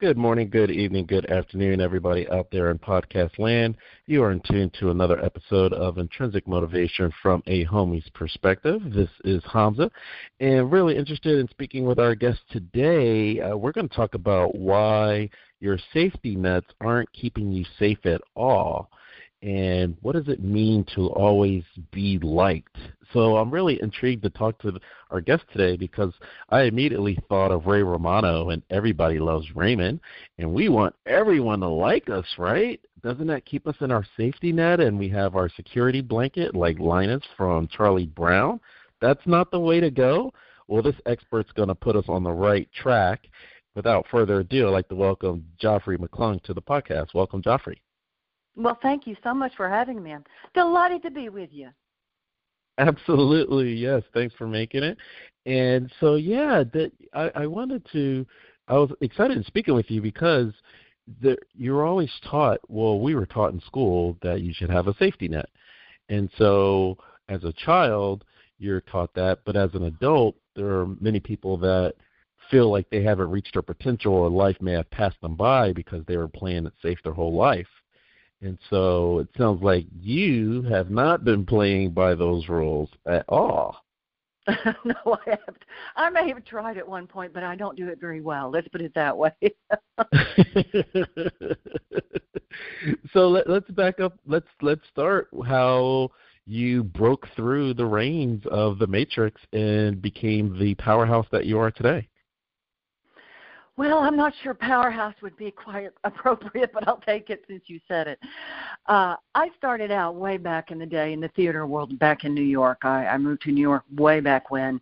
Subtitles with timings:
[0.00, 3.76] Good morning, good evening, good afternoon, everybody out there in podcast land.
[4.06, 8.80] You are in tune to another episode of Intrinsic Motivation from a Homie's Perspective.
[8.94, 9.90] This is Hamza,
[10.38, 13.40] and really interested in speaking with our guest today.
[13.40, 18.20] Uh, we're going to talk about why your safety nets aren't keeping you safe at
[18.36, 18.92] all
[19.42, 21.62] and what does it mean to always
[21.92, 22.76] be liked?
[23.12, 24.78] So I'm really intrigued to talk to
[25.10, 26.12] our guest today because
[26.50, 30.00] I immediately thought of Ray Romano and Everybody Loves Raymond,
[30.38, 32.80] and we want everyone to like us, right?
[33.02, 36.78] Doesn't that keep us in our safety net and we have our security blanket like
[36.80, 38.60] Linus from Charlie Brown?
[39.00, 40.32] That's not the way to go.
[40.66, 43.28] Well, this expert's going to put us on the right track.
[43.74, 47.14] Without further ado, I'd like to welcome Joffrey McClung to the podcast.
[47.14, 47.76] Welcome, Joffrey.
[48.58, 50.12] Well, thank you so much for having me.
[50.12, 51.68] I'm delighted to be with you.
[52.78, 54.02] Absolutely, yes.
[54.12, 54.98] Thanks for making it.
[55.46, 58.26] And so, yeah, that I, I wanted to.
[58.66, 60.52] I was excited in speaking with you because
[61.22, 62.58] the, you're always taught.
[62.68, 65.48] Well, we were taught in school that you should have a safety net,
[66.08, 66.98] and so
[67.28, 68.24] as a child,
[68.58, 69.38] you're taught that.
[69.46, 71.94] But as an adult, there are many people that
[72.50, 76.04] feel like they haven't reached their potential or life may have passed them by because
[76.06, 77.66] they were playing it safe their whole life.
[78.40, 83.84] And so it sounds like you have not been playing by those rules at all.
[84.84, 85.64] no, I haven't.
[85.96, 88.50] I may have tried at one point, but I don't do it very well.
[88.50, 89.32] Let's put it that way.
[93.12, 94.18] so let, let's back up.
[94.26, 96.10] Let's let's start how
[96.46, 101.70] you broke through the reins of the matrix and became the powerhouse that you are
[101.70, 102.08] today.
[103.78, 107.78] Well, I'm not sure powerhouse would be quite appropriate, but I'll take it since you
[107.86, 108.18] said it.
[108.86, 112.34] Uh, I started out way back in the day in the theater world back in
[112.34, 112.78] New York.
[112.82, 114.80] I, I moved to New York way back when.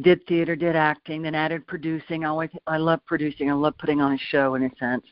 [0.00, 2.24] Did theater, did acting, then added producing.
[2.24, 3.50] I always I love producing.
[3.50, 5.04] I love putting on a show in a sense.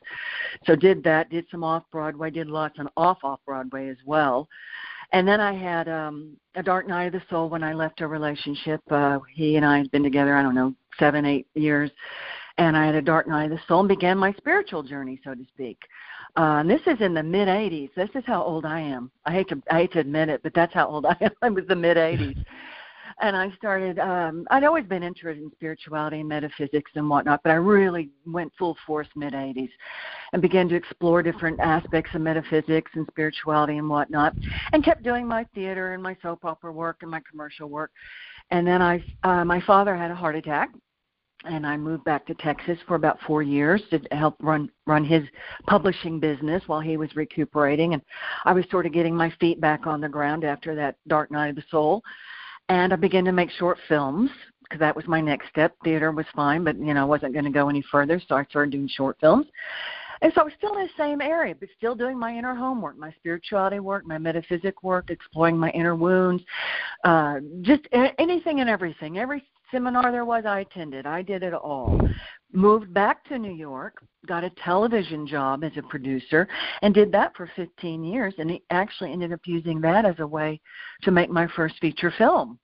[0.65, 4.49] So did that, did some off Broadway, did lots on off off Broadway as well.
[5.13, 8.07] And then I had um a dark night of the soul when I left a
[8.07, 8.81] relationship.
[8.91, 11.91] Uh he and I had been together, I don't know, seven, eight years
[12.59, 15.35] and I had a dark night of the soul and began my spiritual journey, so
[15.35, 15.79] to speak.
[16.37, 17.91] Uh, and this is in the mid '80s.
[17.95, 19.11] This is how old I am.
[19.25, 21.31] I hate to I hate to admit it, but that's how old I am.
[21.41, 22.45] I was the mid '80s,
[23.21, 23.99] and I started.
[24.01, 28.53] um I'd always been interested in spirituality and metaphysics and whatnot, but I really went
[28.59, 29.71] full force mid '80s,
[30.33, 34.35] and began to explore different aspects of metaphysics and spirituality and whatnot,
[34.73, 37.93] and kept doing my theater and my soap opera work and my commercial work.
[38.51, 40.71] And then I, uh, my father had a heart attack
[41.45, 45.23] and I moved back to Texas for about four years to help run run his
[45.67, 48.03] publishing business while he was recuperating, and
[48.45, 51.49] I was sort of getting my feet back on the ground after that dark night
[51.49, 52.03] of the soul,
[52.69, 54.31] and I began to make short films
[54.63, 55.75] because that was my next step.
[55.85, 58.45] Theater was fine, but you know I wasn't going to go any further, so I
[58.45, 59.47] started doing short films.
[60.21, 62.99] And so I was still in the same area, but still doing my inner homework,
[62.99, 66.43] my spirituality work, my metaphysic work, exploring my inner wounds,
[67.05, 67.83] uh, just
[68.19, 69.19] anything and everything.
[69.19, 71.07] Every seminar there was, I attended.
[71.07, 72.01] I did it all.
[72.53, 76.49] Moved back to New York, got a television job as a producer,
[76.83, 78.35] and did that for 15 years.
[78.39, 80.61] And actually ended up using that as a way
[81.03, 82.59] to make my first feature film.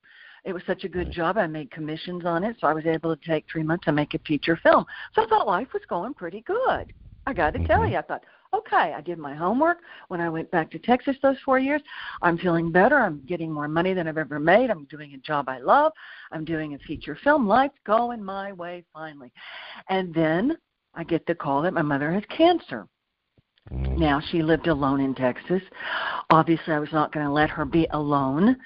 [0.44, 1.38] It was such a good job.
[1.38, 4.14] I made commissions on it, so I was able to take three months to make
[4.14, 4.84] a feature film.
[5.14, 6.92] So I thought life was going pretty good.
[7.26, 7.92] I got to tell mm-hmm.
[7.92, 8.24] you, I thought,
[8.58, 9.78] okay, I did my homework.
[10.08, 11.82] When I went back to Texas those four years,
[12.22, 12.98] I'm feeling better.
[12.98, 14.70] I'm getting more money than I've ever made.
[14.70, 15.92] I'm doing a job I love.
[16.32, 17.46] I'm doing a feature film.
[17.46, 19.32] Life's going my way finally.
[19.88, 20.56] And then
[20.94, 22.86] I get the call that my mother has cancer.
[23.72, 23.98] Mm.
[23.98, 25.62] Now, she lived alone in Texas.
[26.30, 28.56] Obviously, I was not going to let her be alone.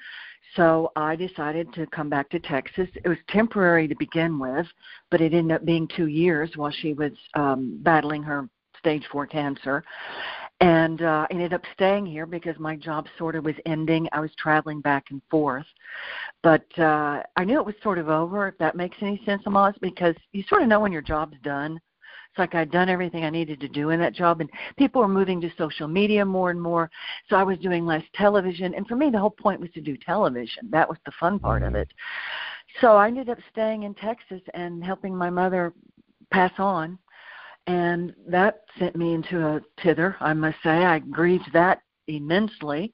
[0.55, 2.89] So I decided to come back to Texas.
[2.95, 4.65] It was temporary to begin with,
[5.11, 8.49] but it ended up being two years while she was um, battling her
[8.79, 9.83] stage four cancer.
[10.61, 14.09] And uh ended up staying here because my job sort of was ending.
[14.11, 15.67] I was traveling back and forth.
[16.43, 19.75] But uh i knew it was sort of over if that makes any sense Amos,
[19.81, 21.79] because you sort of know when your job's done.
[22.29, 25.07] It's like I'd done everything I needed to do in that job, and people were
[25.07, 26.91] moving to social media more and more.
[27.27, 29.97] So I was doing less television, and for me, the whole point was to do
[29.97, 30.69] television.
[30.69, 31.91] That was the fun part of it.
[32.81, 35.73] So I ended up staying in Texas and helping my mother
[36.31, 36.99] pass on
[37.69, 40.85] and that sent me into a tither, I must say.
[40.85, 42.91] I grieved that immensely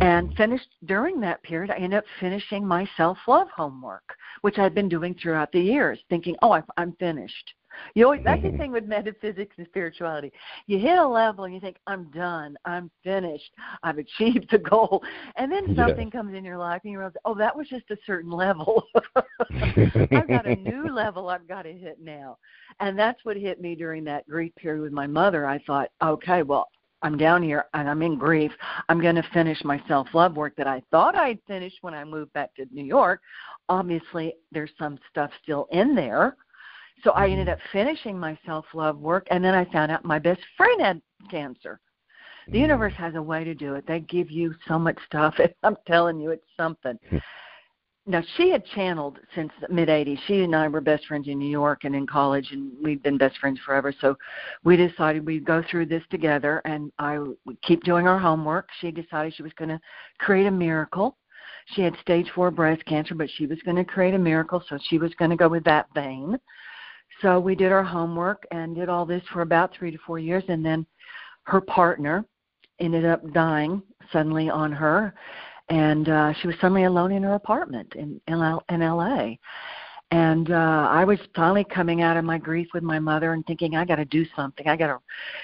[0.00, 0.36] and mm-hmm.
[0.36, 4.88] finished during that period i ended up finishing my self love homework which i'd been
[4.88, 7.52] doing throughout the years thinking oh i'm finished
[7.94, 8.58] You always that's the mm-hmm.
[8.58, 10.32] thing with metaphysics and spirituality.
[10.66, 13.50] You hit a level and you think, I'm done, I'm finished,
[13.82, 15.02] I've achieved the goal.
[15.36, 16.12] And then something yes.
[16.12, 18.84] comes in your life and you realize, Oh, that was just a certain level.
[19.16, 22.38] I've got a new level I've got to hit now.
[22.80, 25.46] And that's what hit me during that grief period with my mother.
[25.46, 26.68] I thought, Okay, well,
[27.02, 28.52] I'm down here and I'm in grief.
[28.88, 32.04] I'm going to finish my self love work that I thought I'd finished when I
[32.04, 33.20] moved back to New York.
[33.68, 36.36] Obviously, there's some stuff still in there.
[37.02, 40.18] So I ended up finishing my self love work and then I found out my
[40.18, 41.80] best friend had cancer.
[42.48, 42.62] The mm.
[42.62, 43.86] universe has a way to do it.
[43.86, 45.34] They give you so much stuff.
[45.38, 46.98] And I'm telling you, it's something.
[47.08, 47.18] Hmm
[48.06, 51.38] now she had channeled since the mid 80s she and i were best friends in
[51.38, 54.16] new york and in college and we'd been best friends forever so
[54.64, 58.90] we decided we'd go through this together and i would keep doing our homework she
[58.90, 59.80] decided she was going to
[60.18, 61.16] create a miracle
[61.74, 64.78] she had stage four breast cancer but she was going to create a miracle so
[64.88, 66.38] she was going to go with that vein
[67.22, 70.44] so we did our homework and did all this for about three to four years
[70.48, 70.86] and then
[71.44, 72.24] her partner
[72.78, 73.82] ended up dying
[74.12, 75.14] suddenly on her
[75.70, 79.34] and uh, she was suddenly alone in her apartment in in, in LA.
[80.12, 83.76] And uh, I was finally coming out of my grief with my mother and thinking
[83.76, 84.66] I got to do something.
[84.66, 84.98] I got to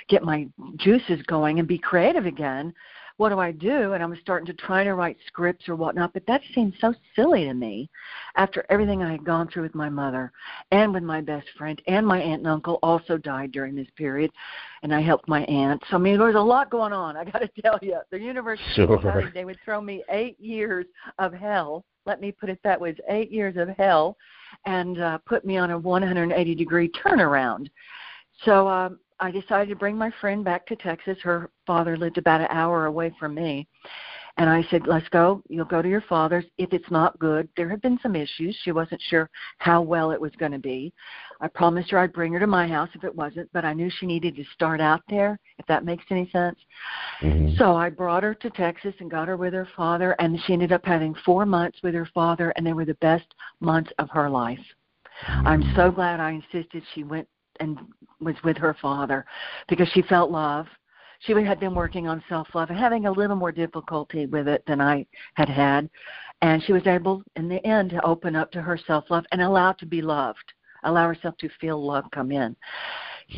[0.09, 2.75] get my juices going and be creative again
[3.19, 3.95] what do I do?
[3.95, 6.95] And I was starting to try to write scripts or whatnot, but that seemed so
[7.15, 7.89] silly to me
[8.37, 10.33] after everything I had gone through with my mother
[10.71, 14.31] and with my best friend and my aunt and uncle also died during this period
[14.83, 15.83] and I helped my aunt.
[15.91, 17.99] So I mean there was a lot going on, I gotta tell you.
[18.11, 19.31] The universe sure.
[19.33, 20.87] they would throw me eight years
[21.19, 21.85] of hell.
[22.05, 24.17] Let me put it that way, eight years of hell
[24.65, 27.69] and uh, put me on a 180 degree turnaround.
[28.45, 31.19] So um, I decided to bring my friend back to Texas.
[31.23, 33.67] Her father lived about an hour away from me.
[34.39, 35.43] And I said, let's go.
[35.49, 36.45] You'll go to your father's.
[36.59, 38.55] If it's not good, there had been some issues.
[38.63, 40.93] She wasn't sure how well it was going to be.
[41.41, 43.89] I promised her I'd bring her to my house if it wasn't, but I knew
[43.89, 46.59] she needed to start out there, if that makes any sense.
[47.23, 47.57] Mm-hmm.
[47.57, 50.73] So I brought her to Texas and got her with her father, and she ended
[50.73, 54.29] up having four months with her father, and they were the best months of her
[54.29, 54.61] life.
[55.29, 57.27] I'm so glad I insisted she went
[57.61, 57.79] and
[58.21, 59.25] was with her father
[59.69, 60.67] because she felt love.
[61.21, 64.65] She had been working on self love and having a little more difficulty with it
[64.67, 65.89] than I had had.
[66.43, 69.41] And she was able, in the end, to open up to her self love and
[69.41, 70.53] allow to be loved,
[70.85, 72.55] allow herself to feel love come in.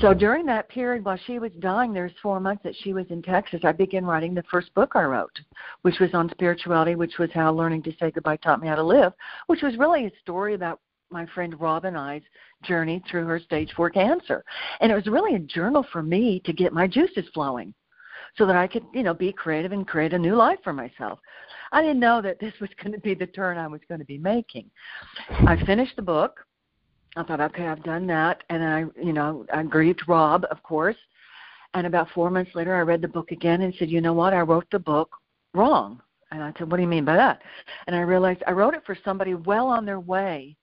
[0.00, 3.22] So during that period while she was dying, there's four months that she was in
[3.22, 5.40] Texas, I began writing the first book I wrote,
[5.82, 8.82] which was on spirituality, which was how learning to say goodbye taught me how to
[8.82, 9.14] live,
[9.46, 10.80] which was really a story about
[11.10, 12.22] my friend Rob and I's
[12.62, 14.44] journey through her stage four cancer.
[14.80, 17.74] And it was really a journal for me to get my juices flowing
[18.36, 21.18] so that I could, you know, be creative and create a new life for myself.
[21.72, 24.06] I didn't know that this was going to be the turn I was going to
[24.06, 24.70] be making.
[25.30, 26.44] I finished the book.
[27.16, 28.44] I thought, okay, I've done that.
[28.50, 30.96] And I, you know, I grieved Rob, of course.
[31.74, 34.32] And about four months later, I read the book again and said, you know what?
[34.32, 35.10] I wrote the book
[35.54, 36.00] wrong.
[36.30, 37.40] And I said, what do you mean by that?
[37.86, 40.56] And I realized I wrote it for somebody well on their way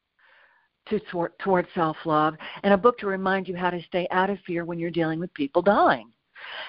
[0.89, 4.29] to toward, toward self love and a book to remind you how to stay out
[4.29, 6.11] of fear when you're dealing with people dying.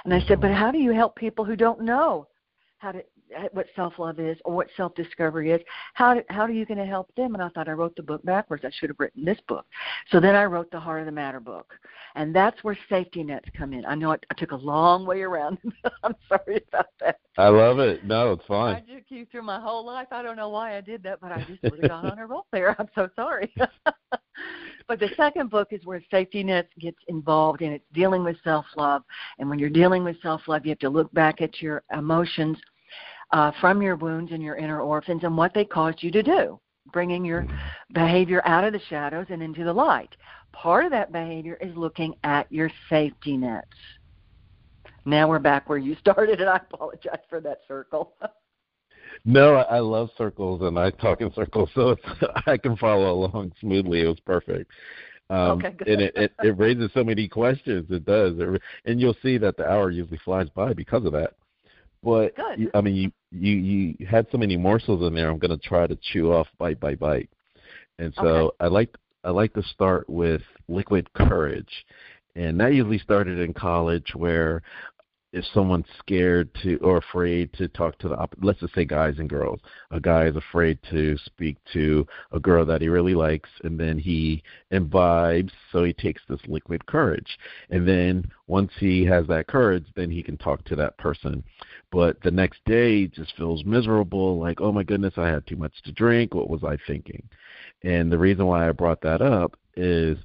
[0.04, 2.26] And I said, but how do you help people who don't know
[2.78, 3.02] how to
[3.52, 5.60] what self love is or what self discovery is.
[5.94, 7.34] How how are you going to help them?
[7.34, 8.64] And I thought I wrote the book backwards.
[8.64, 9.66] I should have written this book.
[10.10, 11.74] So then I wrote the Heart of the Matter book,
[12.14, 13.84] and that's where safety nets come in.
[13.84, 15.58] I know it, I took a long way around.
[16.02, 17.20] I'm sorry about that.
[17.38, 18.04] I love it.
[18.04, 18.76] No, it's fine.
[18.76, 20.08] I took you through my whole life.
[20.10, 22.26] I don't know why I did that, but I just would have gone on a
[22.26, 22.74] roll there.
[22.78, 23.52] I'm so sorry.
[24.88, 28.64] but the second book is where safety nets gets involved and it's dealing with self
[28.76, 29.02] love
[29.38, 32.56] and when you're dealing with self love you have to look back at your emotions
[33.32, 36.60] uh, from your wounds and your inner orphans and what they caused you to do,
[36.92, 37.46] bringing your
[37.92, 40.14] behavior out of the shadows and into the light.
[40.52, 43.68] Part of that behavior is looking at your safety nets.
[45.04, 48.14] Now we're back where you started, and I apologize for that circle.
[49.24, 52.02] no, I love circles, and I talk in circles, so it's,
[52.46, 54.02] I can follow along smoothly.
[54.02, 54.70] It was perfect.
[55.28, 55.88] Um, okay, good.
[55.88, 57.90] and it, it, it raises so many questions.
[57.90, 61.34] It does, it, and you'll see that the hour usually flies by because of that.
[62.06, 62.70] But Good.
[62.72, 65.28] I mean, you you you had so many morsels in there.
[65.28, 67.28] I'm going to try to chew off bite by bite.
[67.98, 68.56] And so okay.
[68.60, 68.94] I like
[69.24, 71.84] I like to start with liquid courage,
[72.36, 74.62] and that usually started in college where
[75.32, 79.28] if someone's scared to or afraid to talk to the let's just say guys and
[79.28, 79.60] girls.
[79.90, 83.98] A guy is afraid to speak to a girl that he really likes and then
[83.98, 87.38] he imbibes so he takes this liquid courage.
[87.70, 91.42] And then once he has that courage then he can talk to that person.
[91.90, 95.56] But the next day he just feels miserable like oh my goodness i had too
[95.56, 96.34] much to drink.
[96.34, 97.28] What was i thinking?
[97.82, 100.18] And the reason why i brought that up is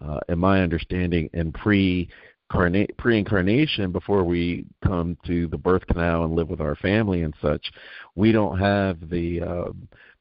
[0.00, 2.08] uh, in in my understanding, in pre
[2.50, 7.70] pre-incarnation before we come to the birth canal and live with our family and such
[8.14, 9.72] we don't have the uh,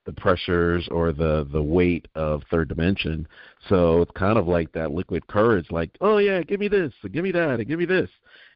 [0.08, 3.28] the pressures or the the weight of third dimension.
[3.70, 7.24] So it's kind of like that liquid courage like oh yeah give me this give
[7.24, 8.10] me that give me this.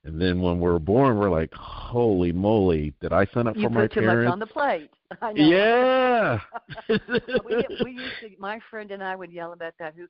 [0.03, 3.69] And then when we're born we're like holy moly did i sign up you for
[3.69, 4.89] my put too parents much on the plate.
[5.21, 5.43] I know.
[5.43, 6.39] yeah.
[7.45, 10.07] We, we used to my friend and i would yell about that who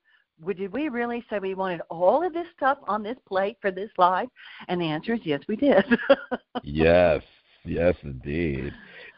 [0.58, 3.90] did we really say we wanted all of this stuff on this plate for this
[3.98, 4.30] life?
[4.68, 5.86] And the answer is yes, we did.
[6.64, 7.22] yes,
[7.66, 8.74] yes, indeed.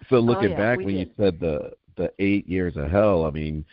[0.09, 1.07] So oh, looking oh, yeah, back when did.
[1.07, 3.63] you said the the eight years of hell, I mean,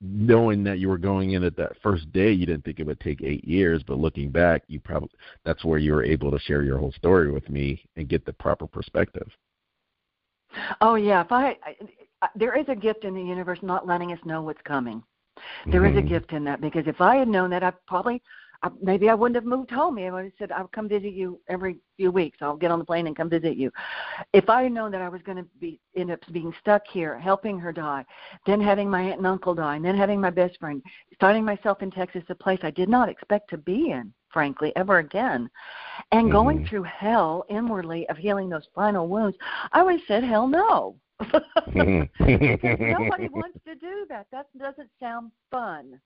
[0.00, 3.00] knowing that you were going in at that first day, you didn't think it would
[3.00, 3.82] take eight years.
[3.82, 5.10] But looking back, you probably
[5.44, 8.32] that's where you were able to share your whole story with me and get the
[8.32, 9.28] proper perspective.
[10.80, 14.18] Oh yeah, if I, I there is a gift in the universe not letting us
[14.24, 15.02] know what's coming.
[15.66, 15.92] There mm-hmm.
[15.92, 16.08] is a mm-hmm.
[16.08, 18.22] gift in that because if I had known that, I probably
[18.62, 19.98] I, maybe I wouldn't have moved home.
[19.98, 22.38] I would have said I'll come visit you every few weeks.
[22.40, 23.70] I'll get on the plane and come visit you.
[24.32, 27.18] If I had known that I was going to be end up being stuck here,
[27.18, 28.04] helping her die,
[28.46, 30.82] then having my aunt and uncle die, and then having my best friend,
[31.20, 34.98] finding myself in Texas, a place I did not expect to be in, frankly, ever
[34.98, 35.50] again,
[36.12, 36.32] and mm-hmm.
[36.32, 39.36] going through hell inwardly of healing those final wounds,
[39.72, 40.96] I would have said hell no.
[41.74, 44.26] Nobody wants to do that.
[44.32, 46.00] That doesn't sound fun.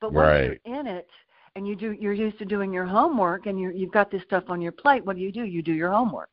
[0.00, 0.60] But once right.
[0.64, 1.08] you're in it
[1.56, 4.44] and you do you're used to doing your homework and you you've got this stuff
[4.48, 5.44] on your plate, what do you do?
[5.44, 6.30] You do your homework.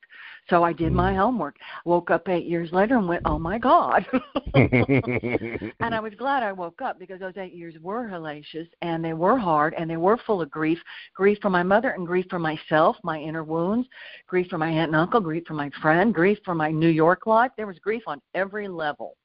[0.49, 1.55] So I did my homework.
[1.85, 4.05] Woke up eight years later and went, Oh my God
[4.53, 9.13] And I was glad I woke up because those eight years were hellacious and they
[9.13, 10.79] were hard and they were full of grief.
[11.15, 13.87] Grief for my mother and grief for myself, my inner wounds,
[14.27, 17.25] grief for my aunt and uncle, grief for my friend, grief for my New York
[17.25, 17.51] life.
[17.57, 19.17] There was grief on every level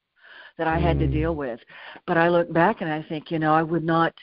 [0.59, 1.13] that I had to mm.
[1.13, 1.61] deal with.
[2.07, 4.15] But I look back and I think, you know, I would not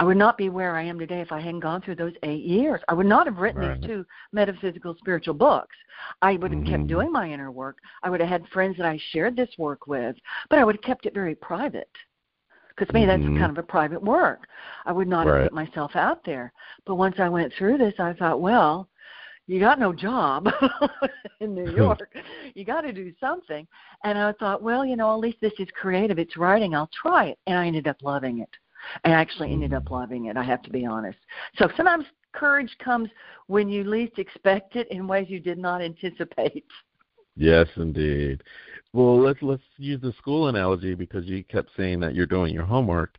[0.00, 2.44] I would not be where I am today if I hadn't gone through those eight
[2.44, 2.80] years.
[2.88, 3.80] I would not have written right.
[3.80, 5.74] these two metaphysical spiritual books.
[6.22, 6.70] I would have mm-hmm.
[6.70, 7.78] kept doing my inner work.
[8.04, 10.14] I would have had friends that I shared this work with,
[10.50, 11.90] but I would have kept it very private.
[12.68, 13.38] Because to me, that's mm-hmm.
[13.38, 14.46] kind of a private work.
[14.86, 15.40] I would not right.
[15.40, 16.52] have put myself out there.
[16.86, 18.88] But once I went through this, I thought, well,
[19.48, 20.48] you got no job
[21.40, 22.14] in New York.
[22.54, 23.66] you got to do something.
[24.04, 26.20] And I thought, well, you know, at least this is creative.
[26.20, 26.74] It's writing.
[26.76, 27.38] I'll try it.
[27.48, 28.50] And I ended up loving it.
[29.04, 29.90] I actually ended up mm.
[29.90, 30.36] loving it.
[30.36, 31.18] I have to be honest.
[31.56, 33.08] So sometimes courage comes
[33.46, 36.64] when you least expect it in ways you did not anticipate.
[37.40, 38.42] Yes, indeed.
[38.92, 42.64] Well, let's let's use the school analogy because you kept saying that you're doing your
[42.64, 43.14] homework,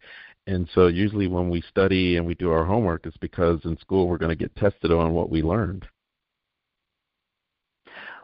[0.46, 4.10] and so usually when we study and we do our homework, it's because in school
[4.10, 5.86] we're going to get tested on what we learned.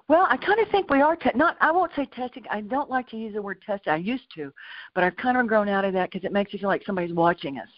[0.07, 1.15] Well, I kind of think we are.
[1.15, 2.43] Te- not, I won't say testing.
[2.51, 3.91] I don't like to use the word testing.
[3.91, 4.53] I used to,
[4.93, 7.13] but I've kind of grown out of that because it makes you feel like somebody's
[7.13, 7.69] watching us,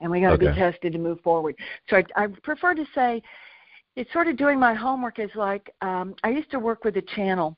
[0.00, 0.46] and we got to okay.
[0.48, 1.56] be tested to move forward.
[1.88, 3.20] So I, I prefer to say
[3.96, 7.02] it's sort of doing my homework is like um, I used to work with a
[7.16, 7.56] channel.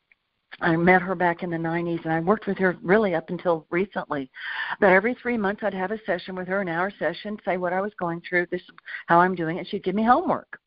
[0.61, 3.66] I met her back in the 90s, and I worked with her really up until
[3.71, 4.31] recently.
[4.78, 7.73] But every three months, I'd have a session with her, an hour session, say what
[7.73, 8.62] I was going through, this
[9.07, 9.61] how I'm doing it.
[9.61, 10.61] And she'd give me homework.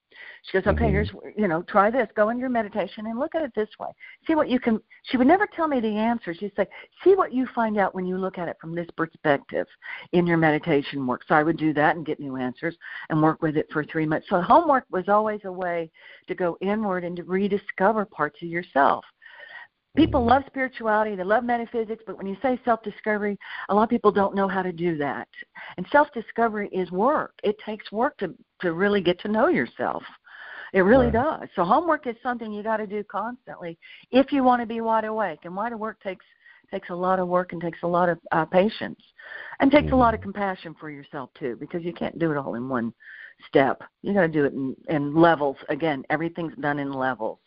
[0.43, 0.93] She goes, okay, mm-hmm.
[0.93, 2.07] here's, you know, try this.
[2.15, 3.89] Go into your meditation and look at it this way.
[4.25, 4.79] See what you can.
[5.03, 6.33] She would never tell me the answer.
[6.33, 6.67] She'd say,
[7.03, 9.67] see what you find out when you look at it from this perspective
[10.13, 11.21] in your meditation work.
[11.27, 12.77] So I would do that and get new answers
[13.09, 14.27] and work with it for three months.
[14.29, 15.89] So homework was always a way
[16.27, 19.03] to go inward and to rediscover parts of yourself
[19.97, 23.89] people love spirituality, they love metaphysics, but when you say self discovery, a lot of
[23.89, 25.27] people don't know how to do that.
[25.75, 27.33] And self discovery is work.
[27.43, 30.03] It takes work to to really get to know yourself.
[30.73, 31.39] It really right.
[31.39, 31.49] does.
[31.55, 33.77] So homework is something you got to do constantly
[34.11, 35.39] if you want to be wide awake.
[35.43, 36.25] And wide awake takes
[36.69, 38.99] takes a lot of work and takes a lot of uh, patience,
[39.61, 39.93] and takes mm-hmm.
[39.93, 40.31] a lot of mm-hmm.
[40.31, 42.93] compassion for yourself too, because you can't do it all in one
[43.47, 43.81] step.
[44.01, 45.55] You got to do it in, in levels.
[45.69, 47.39] Again, everything's done in levels.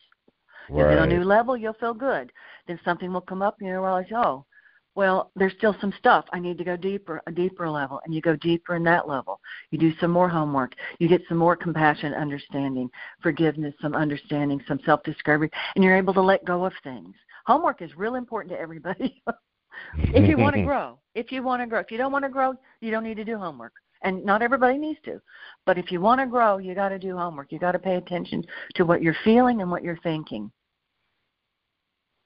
[0.71, 0.85] Right.
[0.85, 2.33] You hit a new level, you'll feel good.
[2.67, 4.47] Then something will come up, and you realize, oh,
[4.95, 6.25] well, there's still some stuff.
[6.33, 9.41] I need to go deeper, a deeper level, and you go deeper in that level.
[9.71, 10.73] You do some more homework.
[10.99, 12.91] You get some more compassion, understanding,
[13.23, 17.15] forgiveness, some understanding, some self-discovery, and you're able to let go of things.
[17.47, 19.23] Homework is real important to everybody.
[19.99, 22.31] if you want to grow, if you want to grow, if you don't want to
[22.31, 23.73] grow, you don't need to do homework.
[24.03, 25.21] And not everybody needs to.
[25.67, 27.53] But if you want to grow, you got to do homework.
[27.53, 28.43] You got to pay attention
[28.77, 30.51] to what you're feeling and what you're thinking.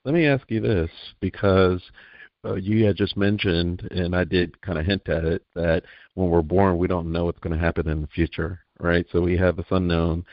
[0.04, 0.90] Let me ask you this
[1.20, 1.82] because
[2.44, 5.84] uh, you had just mentioned, and I did kind of hint at it, that
[6.14, 9.06] when we're born, we don't know what's going to happen in the future, right?
[9.12, 10.24] So we have this unknown.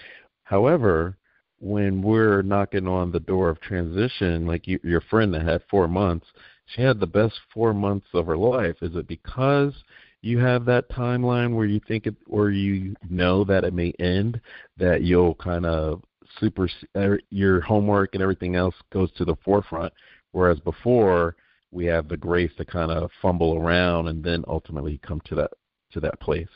[0.44, 1.18] However,
[1.60, 5.88] when we're knocking on the door of transition, like you, your friend that had four
[5.88, 6.26] months,
[6.66, 8.76] she had the best four months of her life.
[8.82, 9.74] Is it because
[10.22, 14.40] you have that timeline where you think it, or you know that it may end,
[14.78, 16.02] that you'll kind of
[16.40, 19.94] super er, your homework and everything else goes to the forefront,
[20.32, 21.36] whereas before
[21.72, 25.52] we have the grace to kind of fumble around and then ultimately come to that
[25.94, 26.48] to that place.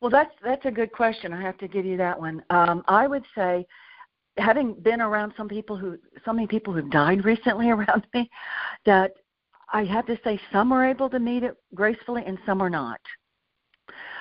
[0.00, 1.32] Well, that's that's a good question.
[1.32, 2.42] I have to give you that one.
[2.50, 3.66] Um, I would say,
[4.36, 8.28] having been around some people who, so many people who've died recently around me,
[8.84, 9.12] that
[9.72, 13.00] I have to say some are able to meet it gracefully and some are not.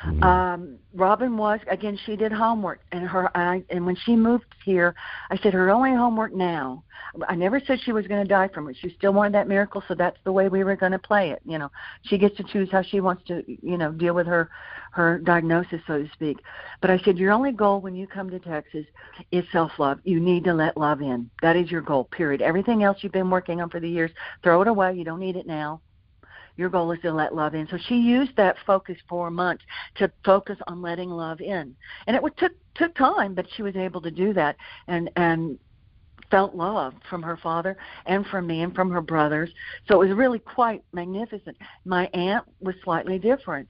[0.05, 0.23] Mm-hmm.
[0.23, 1.97] Um, Robin was again.
[2.05, 4.95] She did homework, and her I, and when she moved here,
[5.29, 6.83] I said her only homework now.
[7.27, 8.77] I never said she was going to die from it.
[8.81, 11.41] She still wanted that miracle, so that's the way we were going to play it.
[11.45, 11.69] You know,
[12.03, 14.49] she gets to choose how she wants to, you know, deal with her
[14.93, 16.39] her diagnosis, so to speak.
[16.81, 18.85] But I said your only goal when you come to Texas
[19.31, 19.99] is self love.
[20.03, 21.29] You need to let love in.
[21.43, 22.05] That is your goal.
[22.05, 22.41] Period.
[22.41, 24.95] Everything else you've been working on for the years, throw it away.
[24.95, 25.81] You don't need it now
[26.61, 27.67] your goal is to let love in.
[27.67, 29.63] So she used that focus for months
[29.95, 31.75] to focus on letting love in,
[32.05, 34.55] and it took took time, but she was able to do that
[34.87, 35.57] and and
[36.29, 37.75] felt love from her father
[38.05, 39.49] and from me and from her brothers.
[39.87, 41.57] So it was really quite magnificent.
[41.83, 43.67] My aunt was slightly different.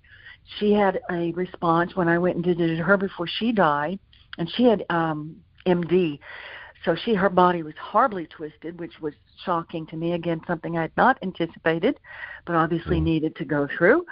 [0.59, 3.99] She had a response when I went and visited her before she died,
[4.37, 6.19] and she had um MD
[6.85, 9.13] so she her body was horribly twisted, which was
[9.45, 10.13] shocking to me.
[10.13, 11.99] Again, something I had not anticipated,
[12.45, 14.05] but obviously mm needed to go through.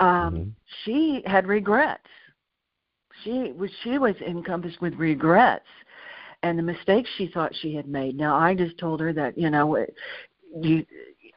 [0.00, 0.50] Um, mm-hmm.
[0.84, 2.06] She had regrets.
[3.24, 5.66] She was she was encompassed with regrets
[6.42, 8.16] and the mistakes she thought she had made.
[8.16, 9.84] Now I just told her that you know
[10.60, 10.84] you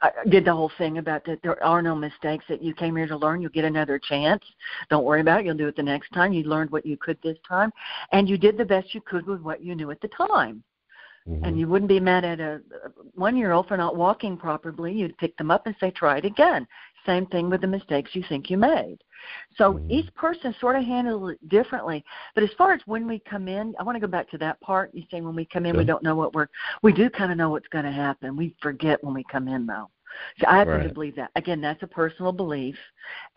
[0.02, 3.08] I did the whole thing about that there are no mistakes that you came here
[3.08, 4.44] to learn you'll get another chance
[4.90, 7.18] don't worry about it you'll do it the next time you learned what you could
[7.22, 7.72] this time
[8.12, 10.64] and you did the best you could with what you knew at the time
[11.28, 11.44] Mm-hmm.
[11.44, 12.62] And you wouldn't be mad at a
[13.14, 14.94] one year old for not walking properly.
[14.94, 16.68] You'd pick them up and say, try it again.
[17.06, 18.98] Same thing with the mistakes you think you made.
[19.56, 19.92] So mm-hmm.
[19.92, 22.04] each person sort of handles it differently.
[22.34, 24.60] But as far as when we come in, I want to go back to that
[24.62, 24.92] part.
[24.94, 26.48] You say when we come in, we don't know what we're,
[26.82, 28.36] we do kind of know what's going to happen.
[28.36, 29.90] We forget when we come in, though.
[30.40, 30.88] So I happen right.
[30.88, 31.32] to believe that.
[31.36, 32.76] Again, that's a personal belief.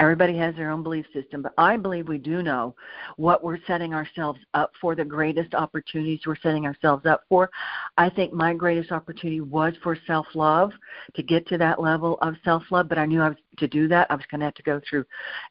[0.00, 2.75] Everybody has their own belief system, but I believe we do know
[3.16, 7.50] what we're setting ourselves up for, the greatest opportunities we're setting ourselves up for.
[7.97, 10.73] I think my greatest opportunity was for self love,
[11.15, 13.89] to get to that level of self love, but I knew I was to do
[13.89, 15.04] that, I was going to have to go through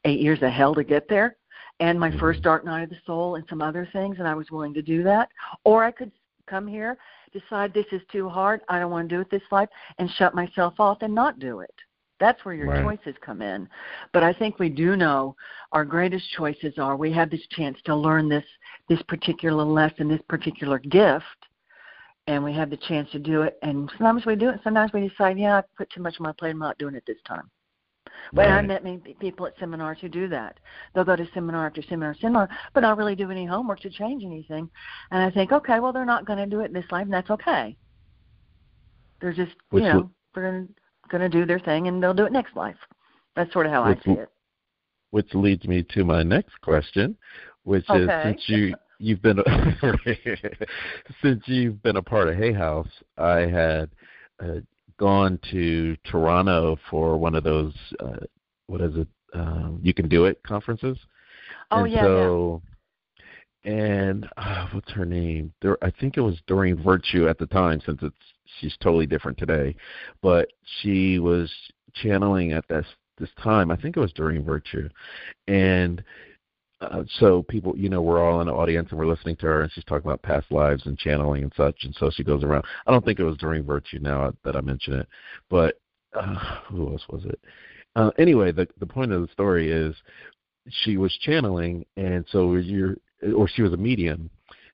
[0.05, 1.37] eight years of hell to get there
[1.79, 2.43] and my first mm-hmm.
[2.43, 5.03] dark night of the soul and some other things and I was willing to do
[5.03, 5.29] that
[5.63, 6.11] or I could
[6.47, 6.97] come here
[7.33, 10.35] decide this is too hard, I don't want to do it this life, and shut
[10.35, 11.73] myself off and not do it.
[12.19, 12.83] That's where your right.
[12.83, 13.67] choices come in.
[14.13, 15.35] But I think we do know
[15.71, 18.45] our greatest choices are we have this chance to learn this
[18.87, 21.25] this particular lesson, this particular gift,
[22.27, 23.57] and we have the chance to do it.
[23.61, 24.59] And sometimes we do it.
[24.63, 26.51] Sometimes we decide, yeah, I put too much on my plate.
[26.51, 27.49] I'm not doing it this time.
[28.31, 28.59] But right.
[28.59, 30.59] I met many people at seminars who do that.
[30.93, 34.23] They'll go to seminar after seminar, seminar, but not really do any homework to change
[34.23, 34.69] anything.
[35.11, 37.29] And I think, okay, well, they're not going to do it this life, and that's
[37.29, 37.75] okay.
[39.21, 40.73] They're just, which you know, they're going to
[41.09, 42.75] going to do their thing, and they'll do it next life.
[43.35, 44.29] That's sort of how which, I see it.
[45.11, 47.15] Which leads me to my next question,
[47.63, 48.03] which okay.
[48.03, 49.39] is since you you've been
[51.21, 53.89] since you've been a part of Hay House, I had
[54.41, 54.59] uh,
[54.97, 58.17] gone to Toronto for one of those uh,
[58.67, 59.07] what is it?
[59.33, 60.97] Um, you can do it conferences.
[61.71, 62.01] Oh and yeah.
[62.03, 62.61] So,
[63.65, 63.73] yeah.
[63.73, 65.53] and uh, what's her name?
[65.61, 68.15] There, I think it was Doreen Virtue at the time, since it's
[68.59, 69.75] she's totally different today.
[70.21, 70.49] But
[70.81, 71.51] she was
[71.93, 72.85] channeling at this
[73.17, 73.71] this time.
[73.71, 74.89] I think it was Doreen Virtue,
[75.47, 76.03] and
[76.91, 79.61] uh, so people, you know, we're all in the audience and we're listening to her,
[79.61, 81.75] and she's talking about past lives and channeling and such.
[81.83, 82.65] And so she goes around.
[82.87, 85.07] I don't think it was Doreen Virtue now that I mention it,
[85.49, 85.79] but
[86.13, 86.35] uh,
[86.67, 87.39] who else was it?
[87.95, 89.95] Uh, anyway, the the point of the story is
[90.83, 92.95] she was channeling, and so you're,
[93.35, 94.29] or she was a medium,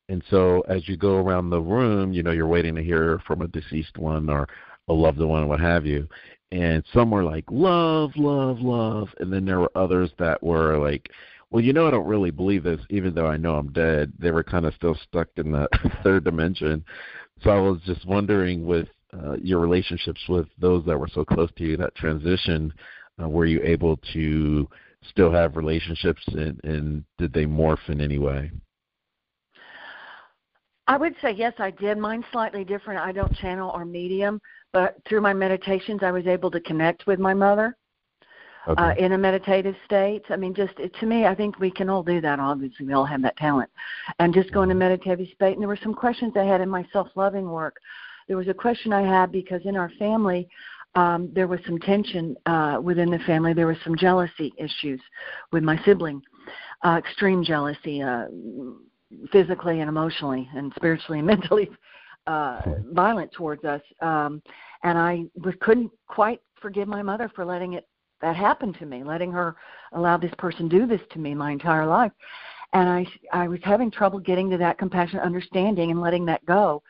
[0.07, 3.41] and so as you go around the room, you know, you're waiting to hear from
[3.41, 4.47] a deceased one or
[4.87, 6.07] a loved one, what have you.
[6.51, 11.09] And some were like love, love, love, and then there were others that were like
[11.51, 14.13] well, you know, I don't really believe this, even though I know I'm dead.
[14.19, 15.67] They were kind of still stuck in the
[16.03, 16.85] third dimension.
[17.43, 21.49] So I was just wondering, with uh, your relationships with those that were so close
[21.57, 22.71] to you, that transition,
[23.21, 24.67] uh, were you able to
[25.09, 28.51] still have relationships, and, and did they morph in any way?
[30.87, 31.97] I would say yes, I did.
[31.97, 32.99] Mine's slightly different.
[32.99, 34.41] I don't channel or medium,
[34.73, 37.75] but through my meditations, I was able to connect with my mother
[38.67, 38.81] okay.
[38.81, 40.23] uh, in a meditative state.
[40.29, 42.39] I mean, just to me, I think we can all do that.
[42.39, 43.69] Obviously, we all have that talent,
[44.19, 44.79] and just go in a mm-hmm.
[44.79, 45.53] meditative state.
[45.53, 47.77] And there were some questions I had in my self-loving work.
[48.27, 50.47] There was a question I had because in our family,
[50.95, 53.53] um, there was some tension uh, within the family.
[53.53, 55.01] There was some jealousy issues
[55.51, 56.21] with my sibling,
[56.83, 58.25] uh, extreme jealousy, uh,
[59.31, 61.69] physically and emotionally and spiritually and mentally
[62.27, 63.81] uh, violent towards us.
[64.01, 64.41] Um,
[64.83, 67.87] and I was, couldn't quite forgive my mother for letting it
[68.21, 69.55] that happened to me, letting her
[69.93, 72.11] allow this person do this to me my entire life.
[72.73, 76.83] And I, I was having trouble getting to that compassionate understanding and letting that go.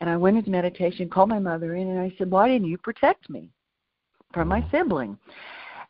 [0.00, 2.78] And I went into meditation, called my mother in, and I said, Why didn't you
[2.78, 3.50] protect me
[4.32, 5.18] from my sibling?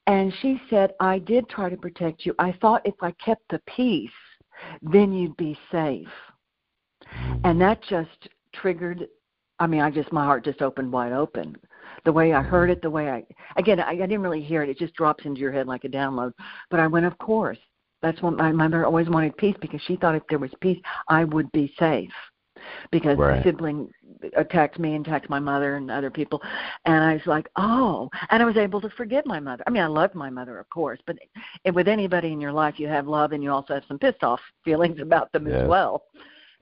[0.06, 2.34] And she said, I did try to protect you.
[2.38, 4.10] I thought if I kept the peace,
[4.82, 6.08] then you'd be safe.
[7.44, 9.06] And that just triggered
[9.58, 11.56] I mean, I just my heart just opened wide open.
[12.06, 13.24] The way I heard it, the way I
[13.56, 14.70] again, I, I didn't really hear it.
[14.70, 16.32] It just drops into your head like a download.
[16.70, 17.58] But I went, of course.
[18.00, 21.24] That's what my mother always wanted peace because she thought if there was peace, I
[21.24, 22.12] would be safe.
[22.90, 23.42] Because right.
[23.42, 23.90] the sibling
[24.36, 26.40] attacked me and attacked my mother and other people,
[26.84, 29.62] and I was like, oh, and I was able to forgive my mother.
[29.66, 31.16] I mean, I loved my mother, of course, but
[31.74, 34.40] with anybody in your life, you have love and you also have some pissed off
[34.64, 36.02] feelings about them as well.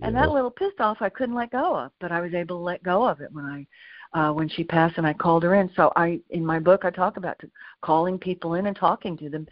[0.01, 2.63] And that little pissed off I couldn't let go of, but I was able to
[2.63, 3.67] let go of it when I
[4.15, 5.71] uh when she passed and I called her in.
[5.77, 7.41] So I in my book I talk about
[7.83, 9.47] calling people in and talking to them,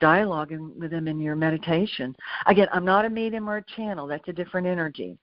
[0.00, 2.14] dialoguing with them in your meditation.
[2.46, 4.06] Again, I'm not a medium or a channel.
[4.06, 5.16] That's a different energy.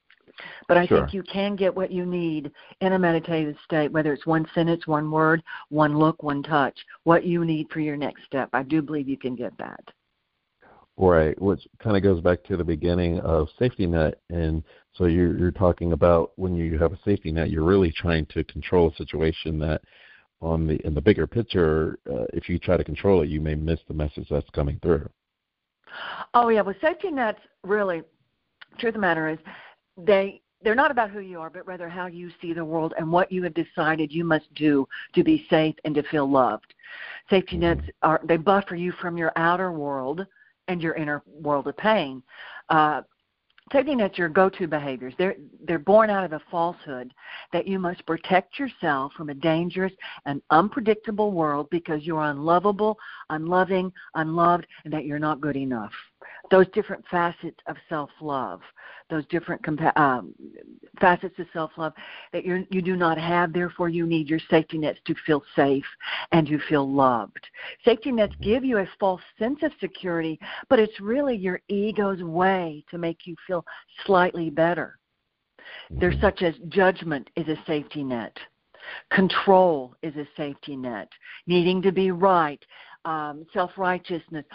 [0.68, 1.00] But I sure.
[1.00, 4.86] think you can get what you need in a meditative state, whether it's one sentence,
[4.86, 8.50] one word, one look, one touch, what you need for your next step.
[8.52, 9.84] I do believe you can get that.
[10.98, 14.64] Right, which kind of goes back to the beginning of safety net, and
[14.98, 18.44] so you're you're talking about when you have a safety net, you're really trying to
[18.46, 19.82] control a situation that,
[20.42, 23.56] on the in the bigger picture, uh, if you try to control it, you may
[23.56, 25.08] miss the message that's coming through.
[26.34, 28.04] Oh yeah, well, safety nets really,
[28.80, 29.40] truth of the matter is,
[29.98, 33.12] they they're not about who you are, but rather how you see the world and
[33.12, 36.74] what you have decided you must do to be safe and to feel loved.
[37.30, 38.10] Safety nets mm-hmm.
[38.10, 40.26] are they buffer you from your outer world
[40.68, 42.24] and your inner world of pain.
[42.70, 43.02] Uh,
[43.72, 45.14] taking that's your go-to behaviors.
[45.18, 45.36] They're
[45.68, 47.14] they're born out of a falsehood
[47.52, 49.94] that you must protect yourself from a dangerous
[50.26, 52.98] and unpredictable world because you're unlovable,
[53.30, 55.92] unloving, unloved, and that you're not good enough.
[56.52, 58.62] Those different facets of self-love
[59.10, 60.34] those different compa- um,
[61.00, 61.94] facets of self-love
[62.34, 63.54] that you you do not have.
[63.54, 65.86] Therefore, you need your safety nets to feel safe
[66.32, 67.46] and to feel loved.
[67.84, 72.84] Safety nets give you a false sense of security, but it's really your ego's way
[72.90, 73.64] to make you feel
[74.06, 74.98] slightly better.
[75.90, 78.36] There's such as judgment is a safety net.
[79.12, 81.10] Control is a safety net.
[81.48, 82.64] Needing to be right,
[83.04, 84.46] um, self righteousness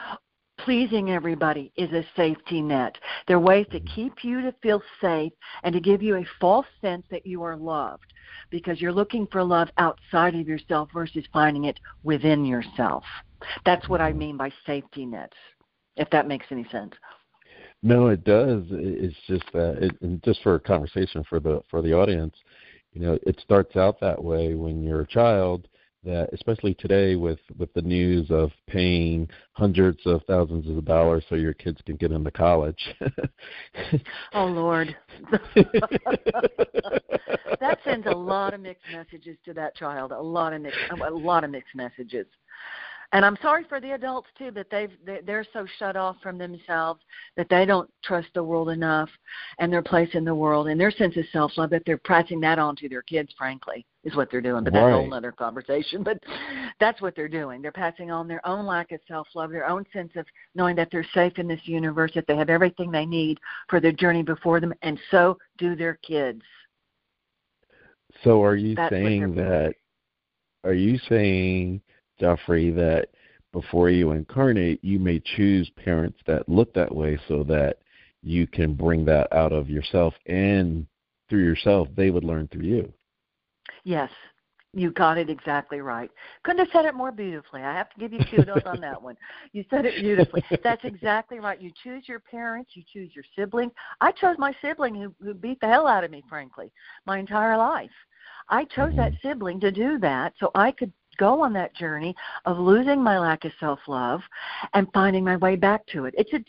[0.65, 2.97] pleasing everybody is a safety net.
[3.27, 3.95] They're ways to mm-hmm.
[3.95, 7.57] keep you to feel safe and to give you a false sense that you are
[7.57, 8.13] loved
[8.51, 13.05] because you're looking for love outside of yourself versus finding it within yourself.
[13.65, 14.19] That's what I mm-hmm.
[14.19, 15.37] mean by safety nets,
[15.97, 16.93] if that makes any sense.
[17.83, 18.65] No, it does.
[18.71, 22.35] It's just that, it, and just for a conversation for the for the audience,
[22.93, 25.67] you know, it starts out that way when you're a child
[26.05, 31.35] that especially today with with the news of paying hundreds of thousands of dollars so
[31.35, 32.95] your kids can get into college.
[34.33, 34.97] Oh lord.
[37.61, 41.11] That sends a lot of mixed messages to that child a lot of mixed a
[41.11, 42.27] lot of mixed messages.
[43.13, 44.93] And I'm sorry for the adults too that they've
[45.27, 47.01] they're so shut off from themselves
[47.37, 49.11] that they don't trust the world enough
[49.59, 52.41] and their place in the world and their sense of self love that they're passing
[52.41, 53.33] that on to their kids.
[53.37, 54.65] Frankly, is what they're doing.
[54.65, 54.93] But that's right.
[54.93, 56.05] a whole other conversation.
[56.11, 56.19] But
[56.81, 57.63] that's what they're doing.
[57.63, 60.89] They're passing on their own lack of self love, their own sense of knowing that
[60.91, 64.61] they're safe in this universe, that they have everything they need for their journey before
[64.61, 66.43] them, and so do their kids.
[68.25, 69.75] So, are you that's saying that?
[70.65, 71.81] Are you saying
[72.19, 73.09] Jeffrey, that
[73.53, 77.79] before you incarnate, you may choose parents that look that way so that
[78.23, 80.87] you can bring that out of yourself and
[81.29, 82.93] through yourself, they would learn through you.
[83.85, 84.11] Yes,
[84.73, 86.11] you got it exactly right.
[86.45, 87.63] Couldn't have said it more beautifully.
[87.63, 89.17] I have to give you kudos on that one.
[89.53, 90.45] You said it beautifully.
[90.63, 91.61] That's exactly right.
[91.61, 93.73] You choose your parents, you choose your siblings.
[94.01, 96.73] I chose my sibling who, who beat the hell out of me, frankly,
[97.05, 97.91] my entire life.
[98.49, 99.29] I chose that mm-hmm.
[99.29, 102.15] sibling to do that so I could go on that journey
[102.47, 104.21] of losing my lack of self love
[104.73, 106.15] and finding my way back to it.
[106.17, 106.41] It's a,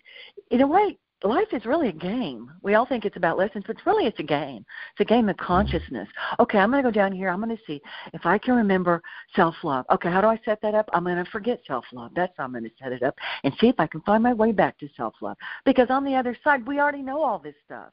[0.54, 2.52] in a way, life is really a game.
[2.62, 4.66] We all think it's about lessons, but really it's a game.
[4.94, 6.08] It's a game of consciousness.
[6.40, 7.30] Okay, I'm going to go down here.
[7.30, 7.82] I'm going to see
[8.14, 9.02] if I can remember
[9.36, 9.86] self love.
[9.92, 10.90] Okay, how do I set that up?
[10.94, 12.12] I'm going to forget self love.
[12.16, 14.34] That's how I'm going to set it up and see if I can find my
[14.34, 15.38] way back to self love.
[15.66, 17.92] Because on the other side, we already know all this stuff.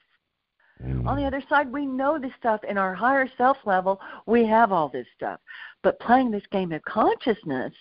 [0.83, 1.07] Mm.
[1.07, 4.01] On the other side, we know this stuff in our higher self level.
[4.27, 5.41] We have all this stuff.
[5.83, 7.73] But playing this game of consciousness,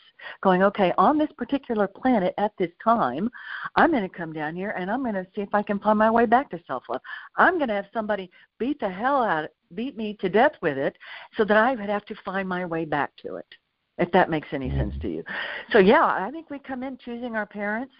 [0.41, 3.29] going, okay, on this particular planet at this time,
[3.75, 5.97] I'm going to come down here and I'm going to see if I can find
[5.97, 7.01] my way back to self love.
[7.36, 10.77] I'm going to have somebody beat the hell out, of, beat me to death with
[10.77, 10.95] it,
[11.36, 13.47] so that I would have to find my way back to it.
[13.99, 14.77] If that makes any mm.
[14.77, 15.23] sense to you.
[15.71, 17.93] So yeah, I think we come in choosing our parents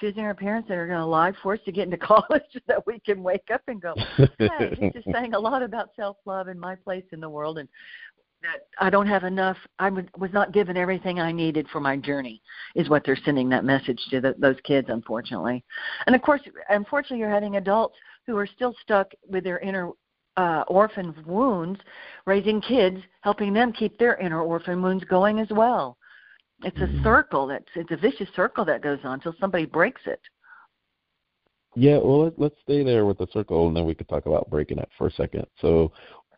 [0.00, 2.60] choosing our parents that are going to lie for us to get into college so
[2.66, 3.94] that we can wake up and go,
[4.38, 7.58] hey, this is saying a lot about self love and my place in the world
[7.58, 7.68] and
[8.44, 9.56] that I don't have enough.
[9.78, 12.42] I was not given everything I needed for my journey,
[12.74, 15.64] is what they're sending that message to the, those kids, unfortunately.
[16.06, 19.90] And of course, unfortunately, you're having adults who are still stuck with their inner
[20.36, 21.80] uh, orphan wounds,
[22.26, 25.96] raising kids, helping them keep their inner orphan wounds going as well.
[26.64, 27.04] It's a mm-hmm.
[27.04, 30.20] circle that's it's a vicious circle that goes on until somebody breaks it.
[31.76, 34.48] Yeah, well, let, let's stay there with the circle, and then we could talk about
[34.48, 35.46] breaking it for a second.
[35.60, 35.92] So,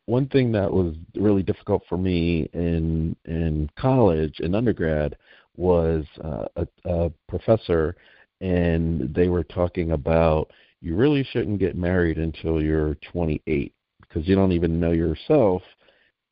[0.07, 5.17] one thing that was really difficult for me in in college in undergrad
[5.57, 7.97] was uh, a, a professor,
[8.41, 14.35] and they were talking about you really shouldn't get married until you're 28 because you
[14.35, 15.63] don't even know yourself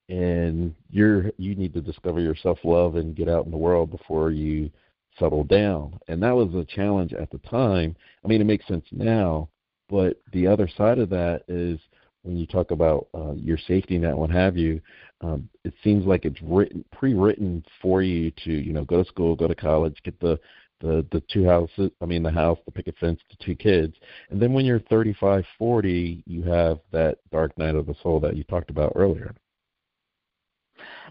[0.08, 3.90] and you're you need to discover your self love and get out in the world
[3.90, 4.70] before you
[5.18, 5.98] settle down.
[6.08, 7.96] And that was a challenge at the time.
[8.24, 9.48] I mean it makes sense now
[9.88, 11.78] but the other side of that is
[12.22, 14.80] when you talk about uh, your safety net what have you
[15.20, 19.36] um, it seems like it's written pre-written for you to you know go to school
[19.36, 20.38] go to college get the
[20.80, 23.94] the the two houses i mean the house the picket fence the two kids.
[24.30, 28.36] And then when you're 35 40 you have that dark night of the soul that
[28.36, 29.34] you talked about earlier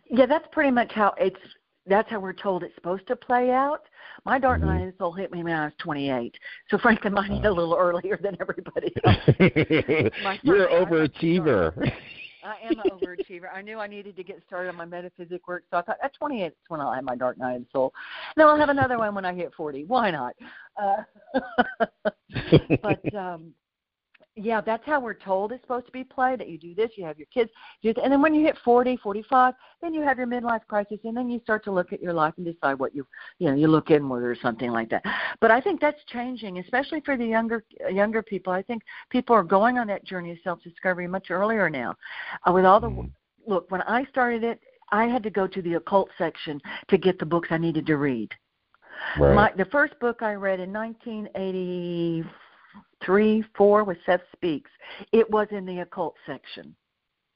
[0.10, 1.40] yeah, that's pretty much how it's.
[1.86, 3.82] That's how we're told it's supposed to play out.
[4.24, 4.70] My dark mm-hmm.
[4.70, 6.34] night of the soul hit me when I was 28,
[6.70, 10.40] so frankly, mine hit a little earlier than everybody else.
[10.44, 11.92] You're an overachiever.
[12.44, 13.46] I am an overachiever.
[13.54, 16.14] I knew I needed to get started on my metaphysic work, so I thought at
[16.14, 17.94] 28 is when I'll have my dark night of the soul.
[18.36, 19.86] Then I'll have another one when I hit 40.
[19.86, 20.36] Why not?
[20.82, 21.04] Uh,
[22.82, 23.54] but um,
[24.36, 26.40] yeah, that's how we're told it's supposed to be played.
[26.40, 27.52] That you do this, you have your kids,
[27.84, 31.16] do and then when you hit 40, 45, then you have your midlife crisis, and
[31.16, 33.06] then you start to look at your life and decide what you,
[33.38, 35.04] you know, you look inward or something like that.
[35.40, 38.52] But I think that's changing, especially for the younger younger people.
[38.52, 41.96] I think people are going on that journey of self-discovery much earlier now.
[42.48, 43.08] Uh, with all the mm-hmm.
[43.46, 44.60] look, when I started it,
[44.92, 47.98] I had to go to the occult section to get the books I needed to
[47.98, 48.32] read.
[49.20, 49.36] Right.
[49.36, 52.43] My, the first book I read in 1984
[53.06, 54.72] three, four with Seth Speaks,
[55.12, 56.76] it was in the occult section.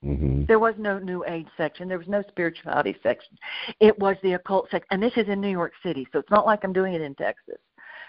[0.06, 0.46] Mm-hmm.
[0.46, 1.88] There was no New Age section.
[1.88, 3.38] There was no spirituality section.
[3.80, 4.88] It was the occult section.
[4.92, 7.16] And this is in New York City, so it's not like I'm doing it in
[7.16, 7.58] Texas.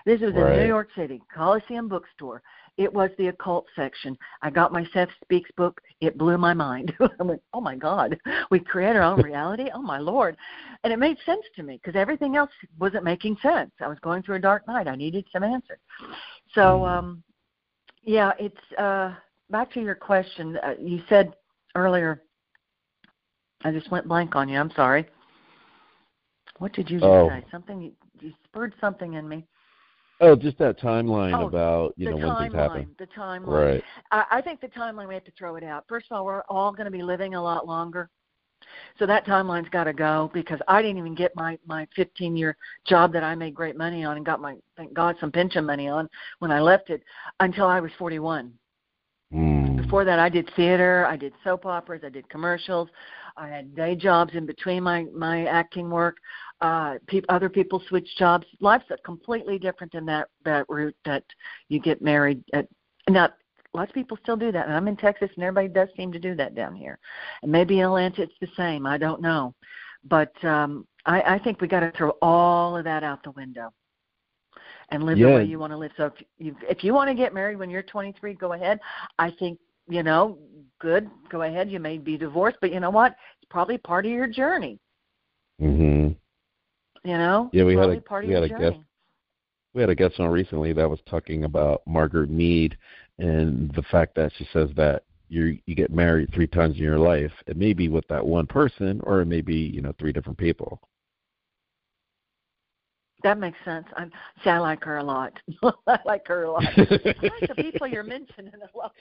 [0.05, 0.53] This was right.
[0.53, 2.43] in New York City, Coliseum Bookstore.
[2.77, 4.17] It was the occult section.
[4.41, 5.81] I got my Seth Speaks book.
[6.01, 6.95] It blew my mind.
[7.21, 8.17] I went, oh my God,
[8.51, 9.69] we create our own reality?
[9.75, 10.37] oh my Lord.
[10.85, 13.73] And it made sense to me because everything else wasn't making sense.
[13.81, 14.87] I was going through a dark night.
[14.87, 15.81] I needed some answers.
[16.55, 16.85] So, mm-hmm.
[16.85, 17.23] um,
[18.09, 19.13] yeah, it's uh,
[19.51, 20.59] back to your question.
[20.65, 21.35] Uh, you said
[21.75, 22.23] earlier,
[23.65, 24.59] I just went blank on you.
[24.59, 25.07] I'm sorry.
[26.59, 27.29] What did you just oh.
[27.29, 27.45] say?
[27.51, 29.47] Something you, you spurred something in me.
[30.23, 32.89] Oh, just that timeline oh, about you know when timeline, things happen.
[32.99, 33.75] The timeline.
[33.75, 33.85] Right.
[34.11, 35.85] I, I think the timeline we have to throw it out.
[35.87, 38.09] First of all, we're all going to be living a lot longer.
[38.99, 42.57] So that timeline's got to go because I didn't even get my my 15 year
[42.87, 45.89] job that I made great money on and got my thank God some pension money
[45.89, 46.09] on
[46.41, 47.03] when I left it
[47.41, 48.53] until I was 41.
[49.33, 49.77] Mm.
[49.77, 52.89] Before that, I did theater, I did soap operas, I did commercials,
[53.37, 56.17] I had day jobs in between my my acting work.
[56.61, 58.45] Uh, pe- other people switch jobs.
[58.61, 61.25] Life's completely different than that that route that
[61.69, 62.67] you get married at.
[63.09, 63.29] Now,
[63.75, 64.67] lots of people still do that.
[64.67, 66.99] And I'm in Texas, and everybody does seem to do that down here.
[67.43, 68.87] And maybe in Atlanta it's the same.
[68.87, 69.55] I don't know,
[70.05, 73.73] but um, I, I think we got to throw all of that out the window
[74.91, 75.29] and live yeah.
[75.29, 75.93] the way you want to live.
[75.97, 78.81] So if you if you want to get married when you're 23, go ahead.
[79.19, 80.39] I think you know,
[80.81, 81.11] good.
[81.31, 81.71] Go ahead.
[81.71, 83.17] You may be divorced, but you know what?
[83.41, 84.79] It's probably part of your journey.
[85.61, 86.17] Mhm.
[87.05, 87.49] You know.
[87.53, 88.79] Yeah, we had a we had a guest.
[89.75, 92.77] We had a guest on recently that was talking about Margaret Mead
[93.19, 96.99] and the fact that she says that you you get married three times in your
[96.99, 100.13] life, it may be with that one person, or it may be you know three
[100.13, 100.81] different people.
[103.25, 103.87] That makes sense.
[103.97, 104.13] I'm
[104.45, 105.33] see, I like her a lot.
[105.87, 106.65] I like her a lot.
[106.77, 108.93] I like the people you're mentioning a lot.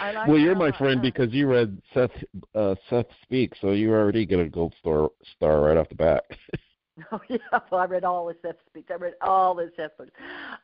[0.00, 2.10] I like well, you're my friend because you read Seth
[2.54, 6.24] uh, Seth Speaks, so you already get a gold star star right off the bat.
[7.12, 7.38] Oh yeah,
[7.70, 8.90] well, I read all the Seth speaks.
[8.90, 10.12] I read all the Seth books.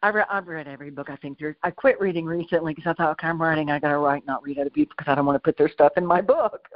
[0.03, 1.11] I read I've read every book.
[1.11, 1.57] I think there's.
[1.65, 3.71] I quit reading recently because I thought, okay, I'm writing.
[3.71, 5.69] I got to write, not read other people because I don't want to put their
[5.69, 6.69] stuff in my book.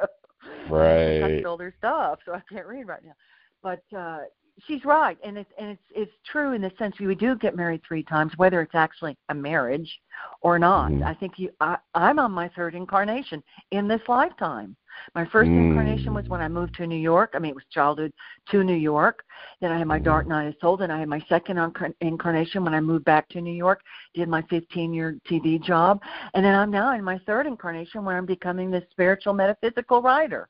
[0.68, 1.22] Right.
[1.22, 3.14] I stole their stuff, so I can't read right now.
[3.62, 4.20] But uh
[4.66, 7.82] she's right, and it's and it's it's true in the sense we do get married
[7.86, 10.00] three times, whether it's actually a marriage
[10.42, 10.90] or not.
[10.90, 11.04] Mhm.
[11.04, 11.50] I think you.
[11.60, 14.76] I, I'm on my third incarnation in this lifetime.
[15.14, 15.70] My first Mm.
[15.70, 17.32] incarnation was when I moved to New York.
[17.34, 18.12] I mean, it was childhood
[18.50, 19.24] to New York.
[19.60, 20.76] Then I had my dark night of soul.
[20.76, 23.82] Then I had my second incar- incarnation when I moved back to New York.
[24.14, 26.02] Did my 15 year TV job,
[26.34, 30.48] and then I'm now in my third incarnation where I'm becoming this spiritual metaphysical writer.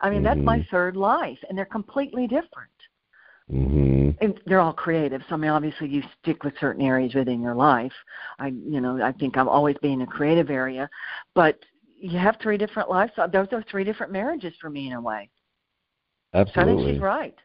[0.00, 0.68] I mean, that's my Mhm.
[0.70, 2.70] third life, and they're completely different
[3.50, 4.16] Mhm.
[4.20, 5.22] and they're all creative.
[5.28, 7.92] So I mean, obviously, you stick with certain areas within your life.
[8.38, 10.88] I, you know, I think I'm always being a creative area,
[11.34, 11.58] but
[11.98, 13.12] you have three different lives.
[13.16, 15.30] So those are three different marriages for me in a way.
[16.32, 16.92] So I think Absolutely.
[16.94, 17.36] she's right.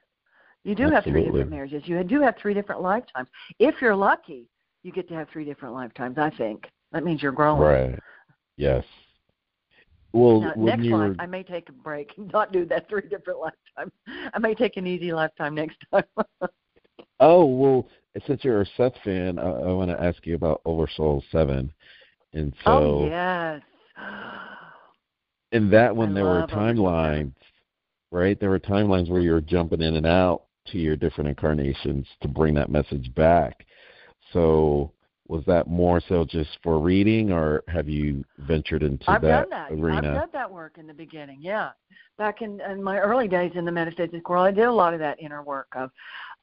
[0.63, 1.83] You do have three different marriages.
[1.85, 3.29] You do have three different lifetimes.
[3.59, 4.47] If you're lucky,
[4.83, 6.17] you get to have three different lifetimes.
[6.17, 7.61] I think that means you're growing.
[7.61, 7.99] Right.
[8.57, 8.83] Yes.
[10.13, 13.07] Well, Now, next you life, I may take a break and not do that three
[13.09, 13.91] different lifetimes.
[14.33, 16.03] I may take an easy lifetime next time.
[17.23, 17.87] Oh well,
[18.25, 21.71] since you're a Seth fan, I, I want to ask you about Oversoul Seven,
[22.33, 23.61] and oh, so oh yes.
[25.51, 26.77] in that one I there were love Oversoul 7.
[26.77, 27.33] timelines,
[28.11, 28.39] right?
[28.39, 32.27] There were timelines where you were jumping in and out to your different incarnations to
[32.27, 33.65] bring that message back.
[34.33, 34.91] So
[35.27, 39.49] was that more so just for reading, or have you ventured into I've that done
[39.49, 39.71] that.
[39.71, 39.97] arena?
[39.97, 41.39] I've done that work in the beginning.
[41.41, 41.71] Yeah,
[42.17, 44.99] back in, in my early days in the metaphysics world, I did a lot of
[44.99, 45.89] that inner work of,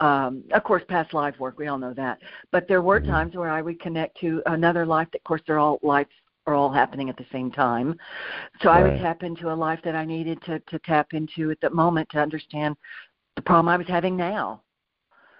[0.01, 1.59] um, of course, past life work.
[1.59, 2.19] We all know that.
[2.51, 3.07] But there were Mhm.
[3.07, 5.09] times where I would connect to another life.
[5.13, 6.11] That, of course, they're all lives
[6.49, 7.95] are all happening at the same time.
[8.63, 11.61] So I would tap into a life that I needed to to tap into at
[11.61, 12.77] that moment to understand
[13.37, 14.63] the problem I was having now.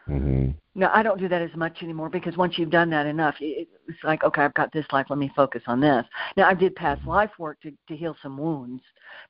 [0.07, 3.35] hmm No, I don't do that as much anymore because once you've done that enough,
[3.41, 5.07] it- it's like, okay, I've got this life.
[5.09, 6.05] Let me focus on this.
[6.37, 8.83] Now, I did past life work to, to heal some wounds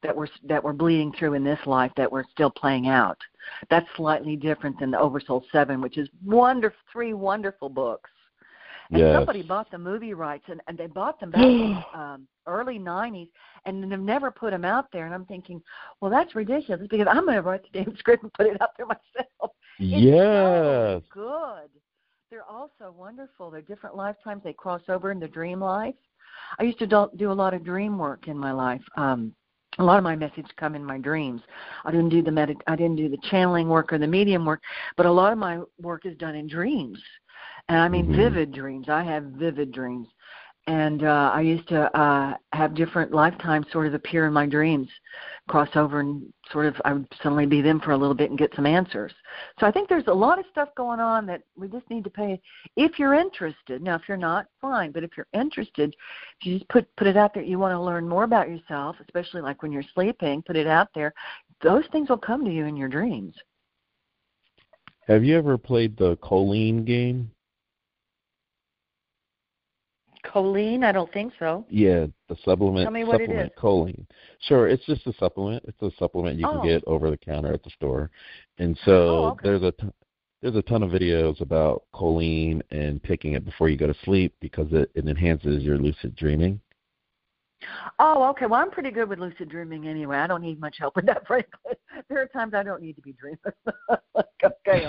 [0.02, 3.18] that were that were bleeding through in this life that were still playing out.
[3.70, 8.10] That's slightly different than the Oversoul Seven, which is wonderful, three wonderful books.
[8.92, 9.16] And Yes.
[9.16, 13.28] somebody bought the movie rights, and, and they bought them back in um, early '90s,
[13.66, 15.04] and they've never put them out there.
[15.04, 15.62] And I'm thinking,
[16.00, 18.70] well, that's ridiculous because I'm going to write the damn script and put it out
[18.76, 19.52] there myself.
[19.80, 21.02] It's Yes.
[21.12, 21.70] so good.
[22.30, 23.50] They're also wonderful.
[23.50, 24.42] They're different lifetimes.
[24.44, 25.94] They cross over into dream life.
[26.58, 28.82] I used to do, do a lot of dream work in my life.
[28.96, 29.34] Um,
[29.78, 31.40] a lot of my messages come in my dreams.
[31.84, 34.60] I didn't do the med- I didn't do the channeling work or the medium work,
[34.96, 37.00] but a lot of my work is done in dreams,
[37.68, 38.16] and I mean Mhm.
[38.16, 38.88] vivid dreams.
[38.88, 40.08] I have vivid dreams,
[40.68, 44.86] and uh, I used to uh, have different lifetimes sort of appear in my dreams,
[45.48, 48.38] cross over, and sort of I would suddenly be them for a little bit and
[48.38, 49.12] get some answers.
[49.58, 52.10] So I think there's a lot of stuff going on that we just need to
[52.10, 52.38] pay.
[52.76, 54.92] If you're interested, now if you're not, fine.
[54.92, 55.96] But if you're interested,
[56.38, 58.96] if you just put put it out there, you want to learn more about yourself,
[59.00, 61.14] especially like when you're sleeping, put it out there.
[61.62, 63.34] Those things will come to you in your dreams.
[65.06, 67.30] Have you ever played the Colleen game?
[70.24, 71.64] Choline, I don't think so.
[71.70, 73.50] Yeah, the supplement Tell me what it is.
[73.58, 74.04] choline.
[74.40, 75.64] Sure, it's just a supplement.
[75.66, 76.58] It's a supplement you Oh.
[76.60, 78.10] can get over the counter at the store.
[78.58, 79.40] And oh, so Oh, okay.
[79.48, 79.92] there's a t-
[80.40, 84.34] there's a ton of videos about choline and taking it before you go to sleep
[84.40, 86.60] because it, it enhances your lucid dreaming.
[87.98, 88.46] Oh, okay.
[88.46, 90.16] Well, I'm pretty good with lucid dreaming anyway.
[90.18, 91.72] I don't need much help with that, frankly.
[92.08, 93.38] There are times I don't need to be dreaming.
[94.44, 94.86] okay,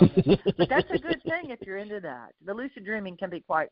[0.56, 2.34] but that's a good thing if you're into that.
[2.46, 3.70] The lucid dreaming can be quite.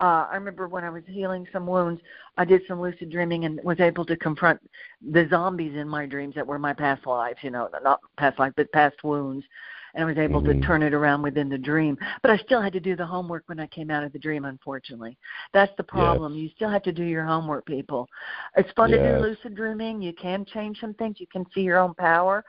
[0.00, 2.00] Uh, I remember when I was healing some wounds,
[2.38, 4.58] I did some lucid dreaming and was able to confront
[5.02, 7.38] the zombies in my dreams that were my past lives.
[7.42, 9.44] You know, not past life, but past wounds.
[9.94, 10.60] And I was able Mhm.
[10.60, 11.98] to turn it around within the dream.
[12.22, 14.44] But I still had to do the homework when I came out of the dream.
[14.44, 15.18] Unfortunately,
[15.52, 16.34] that's the problem.
[16.34, 18.08] You still have to do your homework, people.
[18.56, 20.00] It's fun to do lucid dreaming.
[20.00, 21.20] You can change some things.
[21.20, 22.44] You can see your own power.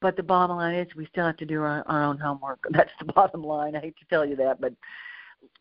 [0.00, 2.64] But the bottom line is we still have to do our, our own homework.
[2.70, 3.76] That's the bottom line.
[3.76, 4.72] I hate to tell you that, but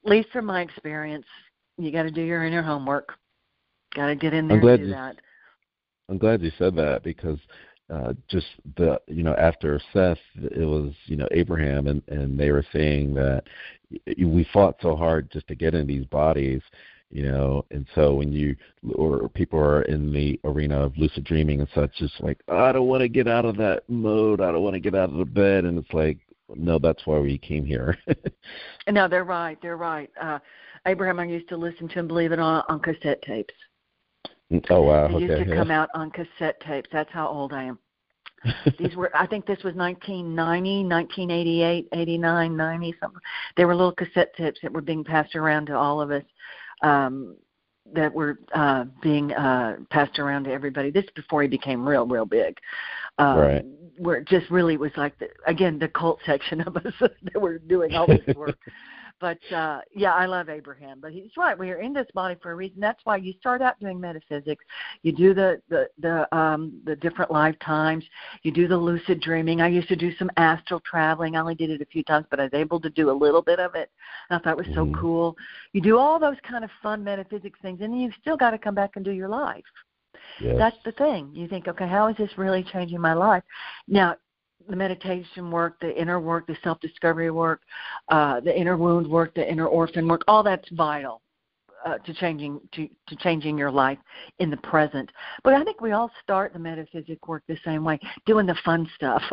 [0.06, 1.26] least from my experience,
[1.78, 3.14] you got to do your inner homework.
[3.96, 5.16] Got to get in there I'm glad and do you- that.
[6.08, 7.40] I'm glad you said that because
[7.90, 12.52] uh just the you know after Seth it was you know Abraham and and they
[12.52, 13.44] were saying that
[14.18, 16.62] we fought so hard just to get in these bodies
[17.12, 18.56] you know and so when you
[18.96, 22.88] or people are in the arena of lucid dreaming and such just like I don't
[22.88, 25.26] want to get out of that mode I don't want to get out of the
[25.26, 26.18] bed and it's like
[26.54, 27.98] no that's why we came here
[28.90, 29.58] No, they're right.
[29.62, 30.10] They're right.
[30.22, 30.40] Uh,
[30.86, 33.54] Abraham, I used to listen to him, believe it on on cassette tapes.
[34.70, 35.56] oh wow They used to yeah.
[35.56, 36.90] come out on cassette tapes.
[36.92, 37.80] That's how old I am.
[38.78, 43.22] These were, I think this was 1990, 1988, 89, 90, something.
[43.58, 46.24] They were little cassette tapes that were being passed around to all of us.
[46.84, 47.38] Um,
[47.94, 50.90] that were uh, being uh, passed around to everybody.
[50.90, 52.58] This before he became real, real big.
[53.20, 53.66] Um, right.
[53.98, 57.58] Where it just really was like the, again the cult section of us that were
[57.60, 58.58] doing all this work.
[59.22, 61.00] But uh, yeah, I love Abraham.
[61.02, 61.58] But he's right.
[61.58, 62.82] We are in this body for a reason.
[62.82, 64.66] That's why you start out doing metaphysics.
[65.04, 68.04] You do the the the um, the different lifetimes.
[68.44, 69.62] You do the lucid dreaming.
[69.62, 71.36] I used to do some astral traveling.
[71.36, 73.42] I only did it a few times, but I was able to do a little
[73.42, 73.90] bit of it.
[74.30, 75.00] And I thought it was so Mhm.
[75.00, 75.38] cool.
[75.72, 78.58] You do all those kind of fun metaphysics things, and then you've still got to
[78.58, 79.64] come back and do your life.
[80.42, 80.56] Yes.
[80.58, 81.30] That's the thing.
[81.34, 83.44] You think, okay, how is this really changing my life?
[83.88, 84.16] Now,
[84.68, 87.62] the meditation work, the inner work, the self discovery work,
[88.10, 91.22] uh, the inner wound work, the inner orphan work, all that's vital
[91.86, 94.00] uh, to changing to, to changing your life
[94.40, 95.10] in the present.
[95.44, 98.90] But I think we all start the metaphysic work the same way, doing the fun
[98.96, 99.22] stuff.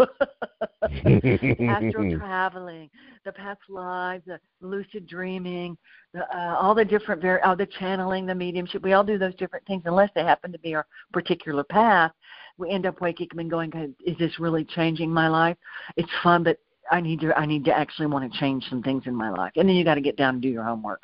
[0.83, 2.91] Astral traveling,
[3.25, 5.77] the past lives, the lucid dreaming,
[6.13, 8.83] the, uh, all the different, var- uh, the channeling, the mediumship.
[8.83, 12.13] We all do those different things unless they happen to be our particular path.
[12.59, 13.73] We end up waking up and going,
[14.05, 15.57] "Is this really changing my life?"
[15.97, 16.59] It's fun, but
[16.91, 17.37] I need to.
[17.39, 19.53] I need to actually want to change some things in my life.
[19.57, 21.03] And then you got to get down and do your homework.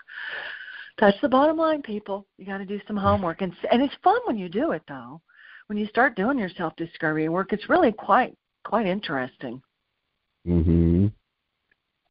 [0.98, 2.26] That's the bottom line, people.
[2.38, 5.20] You got to do some homework, and and it's fun when you do it, though.
[5.68, 9.62] When you start doing your self discovery work, it's really quite quite interesting.
[10.46, 11.12] Mhm.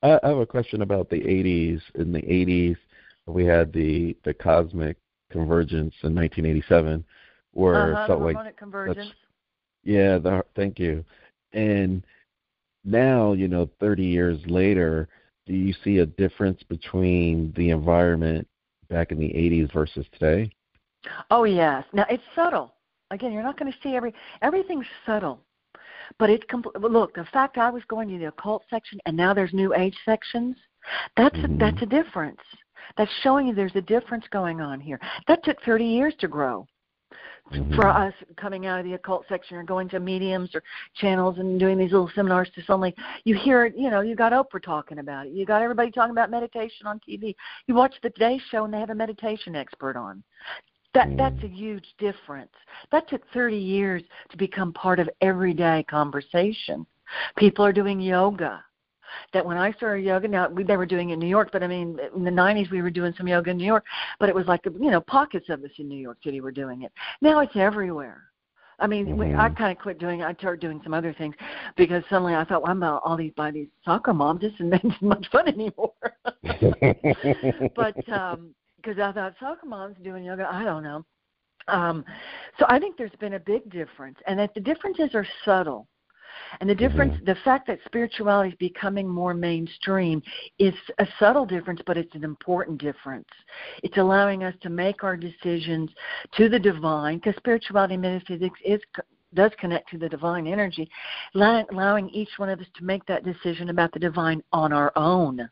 [0.03, 1.81] I, I have a question about the 80s.
[1.95, 2.77] In the 80s,
[3.25, 4.97] we had the the cosmic
[5.31, 7.03] convergence in 1987,
[7.51, 9.11] where uh-huh, felt like convergence.
[9.83, 11.03] yeah, the thank you.
[11.51, 12.05] And
[12.85, 15.09] now, you know, 30 years later,
[15.45, 18.47] do you see a difference between the environment
[18.89, 20.49] back in the 80s versus today?
[21.31, 21.83] Oh yes.
[21.93, 22.73] Now it's subtle.
[23.11, 25.39] Again, you're not going to see every everything's subtle,
[26.19, 27.15] but it's compl- look.
[27.15, 30.57] The fact I was going to the occult section and now there's new age sections.
[31.15, 31.55] That's Mhm.
[31.55, 32.41] a, that's a difference.
[32.97, 34.99] That's showing you there's a difference going on here.
[35.27, 36.65] That took 30 years to grow.
[37.51, 37.75] Mhm.
[37.75, 40.61] For us coming out of the occult section or going to mediums or
[40.95, 42.93] channels and doing these little seminars to suddenly
[43.23, 45.33] you hear it, you know, you got Oprah talking about it.
[45.33, 47.35] You got everybody talking about meditation on TV.
[47.67, 50.23] You watch the Today Show and they have a meditation expert on.
[50.93, 51.17] That Mm.
[51.17, 52.53] that's a huge difference.
[52.91, 56.85] That took 30 years to become part of everyday conversation.
[57.37, 58.63] People are doing yoga.
[59.33, 61.63] That when I started yoga, now we, they were doing it in New York, but
[61.63, 63.85] I mean, in the 90s we were doing some yoga in New York,
[64.19, 66.83] but it was like you know pockets of us in New York City were doing
[66.83, 66.91] it.
[67.21, 68.23] Now it's everywhere.
[68.79, 70.21] I mean, we, I kind of quit doing.
[70.21, 71.33] I started doing some other things
[71.75, 74.41] because suddenly I thought, well, I'm uh, all these by these soccer moms.
[74.41, 75.93] This isn't much fun anymore.
[77.75, 81.05] but um because I thought soccer moms doing yoga, I don't know.
[81.67, 82.05] Um
[82.59, 85.87] so I think there's been a big difference and that the differences are subtle.
[86.59, 87.25] And the difference Mhm.
[87.25, 90.21] the fact that spirituality is becoming more mainstream
[90.59, 93.27] is a subtle difference but it's an important difference.
[93.83, 95.91] It's allowing us to make our decisions
[96.33, 98.81] to the divine because spirituality and metaphysics is
[99.33, 100.89] does connect to the divine energy,
[101.35, 105.49] allowing each one of us to make that decision about the divine on our own.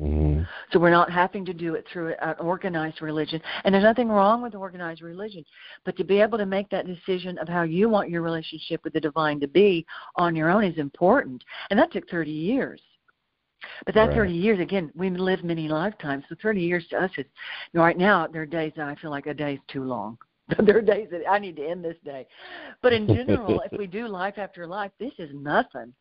[0.00, 0.46] Mhm.
[0.72, 3.40] So we're not having to do it through an organized religion.
[3.64, 5.44] And there's nothing wrong with organized religion,
[5.84, 8.92] but to be able to make that decision of how you want your relationship with
[8.92, 9.86] the divine to be
[10.16, 11.44] on your own is important.
[11.70, 12.82] And that took 30 years.
[13.86, 14.16] But that Right.
[14.16, 16.24] 30 years, again, we live many lifetimes.
[16.28, 17.26] So 30 years to us is,
[17.72, 19.84] you know, right now, there are days that I feel like a day is too
[19.84, 20.18] long.
[20.58, 22.26] there are days that I need to end this day.
[22.82, 25.94] But in general, if we do life after life, this is nothing.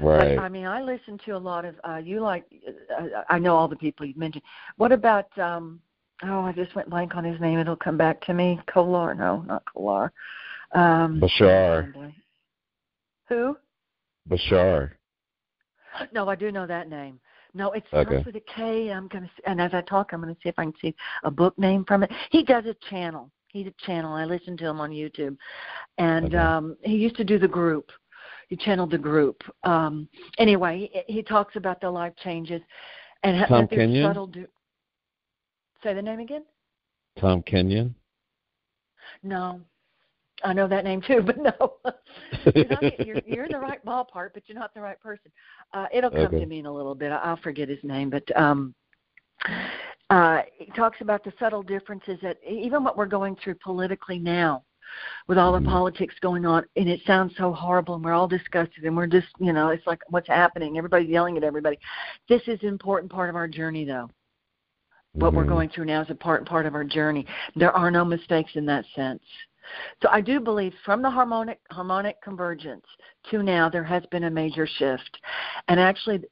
[0.00, 0.36] Right.
[0.36, 2.44] But, I mean, I listen to a lot of uh, you like.
[2.98, 4.44] Uh, I know all the people you've mentioned.
[4.76, 5.26] What about?
[5.38, 5.80] um
[6.24, 7.58] Oh, I just went blank on his name.
[7.58, 8.60] It'll come back to me.
[8.72, 9.14] Kolar?
[9.14, 10.12] No, not Kolar.
[10.72, 11.92] Um, Bashar.
[13.28, 13.56] Who?
[14.28, 14.92] Bashar.
[16.12, 17.18] No, I do know that name.
[17.54, 18.22] No, it starts Okay.
[18.24, 18.90] with a K.
[18.90, 21.58] I'm gonna, and as I talk, I'm gonna see if I can see a book
[21.58, 22.10] name from it.
[22.30, 23.30] He does a channel.
[23.48, 24.12] He's a channel.
[24.14, 25.36] I listen to him on YouTube,
[25.98, 26.36] and Okay.
[26.36, 27.90] um he used to do the group.
[28.52, 29.42] He channeled the group.
[29.64, 32.60] Um Anyway, he, he talks about the life changes
[33.22, 34.06] and Tom that Kenyon?
[34.06, 34.26] subtle.
[34.26, 34.46] Do-
[35.82, 36.44] say the name again.
[37.18, 37.94] Tom Kenyon.
[39.22, 39.62] No,
[40.44, 41.76] I know that name too, but no,
[42.54, 45.32] you're, not, you're, you're in the right ballpark, but you're not the right person.
[45.72, 46.40] Uh, it'll come Okay.
[46.40, 47.10] to me in a little bit.
[47.10, 48.74] I'll forget his name, but um,
[50.10, 54.62] uh, he talks about the subtle differences that even what we're going through politically now,
[55.28, 58.84] with all the politics going on, and it sounds so horrible, and we're all disgusted,
[58.84, 60.78] and we're just, you know, it's like what's happening.
[60.78, 61.78] Everybody's yelling at everybody.
[62.28, 64.08] This is an important part of our journey, though
[65.14, 65.48] what we're Mhm.
[65.48, 67.26] going through now is a part part of our journey.
[67.54, 69.22] There are no mistakes in that sense.
[70.02, 72.86] So I do believe from the harmonic harmonic convergence
[73.30, 75.20] to now there has been a major shift.
[75.68, 76.24] And actually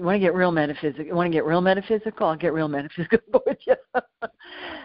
[0.00, 1.04] you want to get real metaphysical.
[1.04, 2.26] You want to get real metaphysical?
[2.26, 3.74] I'll get real metaphysical with you.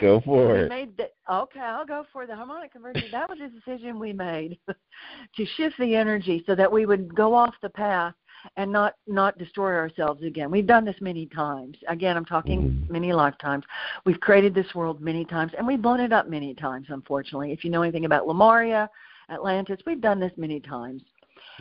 [0.01, 0.67] go for it.
[0.67, 3.05] Made the, okay, I'll go for the harmonic convergence.
[3.13, 7.33] that was a decision we made to shift the energy so that we would go
[7.33, 8.13] off the path
[8.57, 10.51] and not not destroy ourselves again.
[10.51, 11.77] We've done this many times.
[11.87, 12.91] Again, I'm talking mm-hmm.
[12.91, 13.63] many lifetimes.
[14.05, 16.87] We've created this world many times, and we've blown it up many times.
[16.89, 18.89] Unfortunately, if you know anything about Lemuria,
[19.29, 21.01] Atlantis, we've done this many times.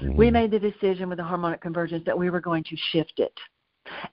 [0.00, 0.16] Mm-hmm.
[0.16, 3.32] We made the decision with the harmonic convergence that we were going to shift it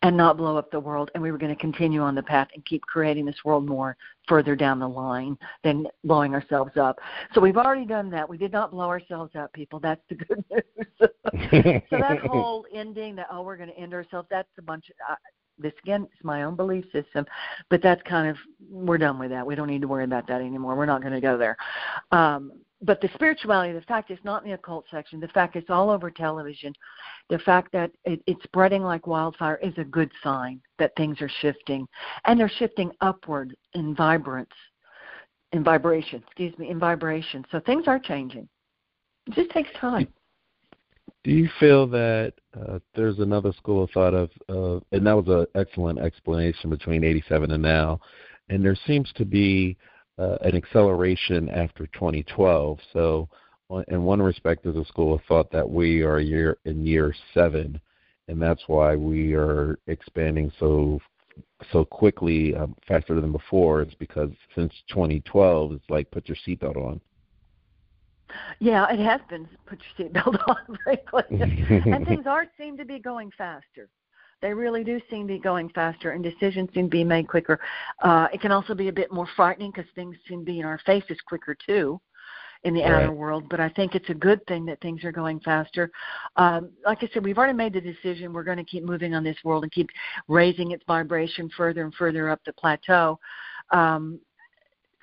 [0.02, 2.50] and not blow up the world and we were going to continue on the path
[2.54, 3.96] and keep creating this world more
[4.28, 7.00] further down the line than blowing ourselves up.
[7.34, 8.28] So we've already done that.
[8.28, 9.80] We did not blow ourselves up, people.
[9.80, 10.64] That's the good news.
[11.90, 14.96] so that whole ending that oh we're going to end ourselves that's a bunch of
[15.10, 15.16] uh,
[15.58, 17.26] this again is my own belief system,
[17.70, 18.38] but that's kind of
[18.70, 19.46] we're done with that.
[19.46, 20.76] We don't need to worry about that anymore.
[20.76, 21.56] We're not going to go there.
[22.12, 25.70] Um, but the spirituality, the fact it's not in the occult section, the fact it's
[25.70, 26.74] all over television,
[27.30, 31.30] the fact that it, it's spreading like wildfire is a good sign that things are
[31.42, 31.88] shifting,
[32.26, 34.50] and they're shifting upward in vibrance,
[35.54, 36.24] in vibration.
[36.26, 37.46] Excuse me, in vibration.
[37.52, 38.50] So things are changing.
[39.28, 40.08] It just takes time.
[41.24, 45.28] Do you feel that uh, there's another school of thought of, uh, and that was
[45.28, 48.00] an excellent explanation between 87 and now,
[48.50, 49.78] and there seems to be
[50.18, 52.80] uh, an acceleration after 2012.
[52.94, 53.30] So,
[53.88, 57.80] in one respect, there's a school of thought that we are year in year seven,
[58.28, 61.00] and that's why we are expanding so
[61.72, 63.82] so quickly, um, faster than before.
[63.82, 67.00] It's because since 2012, it's like put your seatbelt on.
[68.60, 71.24] Yeah, it has been put your seatbelt on, frankly,
[71.92, 73.90] and things are seem to be going faster.
[74.42, 77.60] They really do seem to be going faster, and decisions seem to be made quicker.
[78.02, 80.66] Uh, it can also be a bit more frightening because things seem to be in
[80.66, 82.02] our faces quicker too
[82.64, 83.04] in the right.
[83.04, 83.46] outer world.
[83.50, 85.92] But I think it's a good thing that things are going faster.
[86.36, 88.34] Um, like I said, we've already made the decision.
[88.34, 89.90] We're going to keep moving on this world and keep
[90.28, 93.20] raising its vibration further and further up the plateau.
[93.72, 94.20] Um,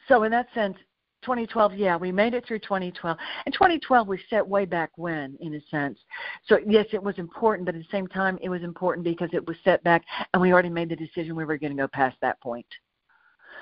[0.07, 0.77] so in that sense,
[1.23, 3.17] 2012, yeah, we made it through 2012.
[3.47, 5.99] And 2012 we set way back when, in a sense.
[6.47, 9.47] So yes, it was important, but at the same time, it was important because it
[9.47, 12.17] was set back, and we already made the decision we were going to go past
[12.23, 12.67] that point.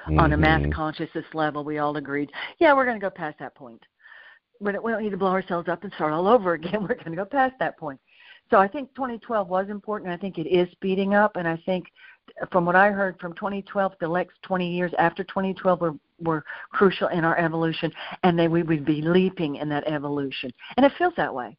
[0.06, 0.20] Mm-hmm.
[0.20, 0.70] On a mass mm-hmm.
[0.70, 3.82] consciousness level, we all agreed, yeah, we're going to go past that point.
[4.60, 6.82] We don't, we don't need to blow ourselves up and start all over again.
[6.82, 8.00] We're going to go past that point.
[8.50, 10.12] So I think 2012 was important.
[10.12, 11.86] I think it is speeding up, and I think
[12.50, 17.08] from what I heard from 2012, the next 20 years after 2012 were, were crucial
[17.08, 20.50] in our evolution, and then we would be leaping in that evolution.
[20.76, 21.56] And it feels that way.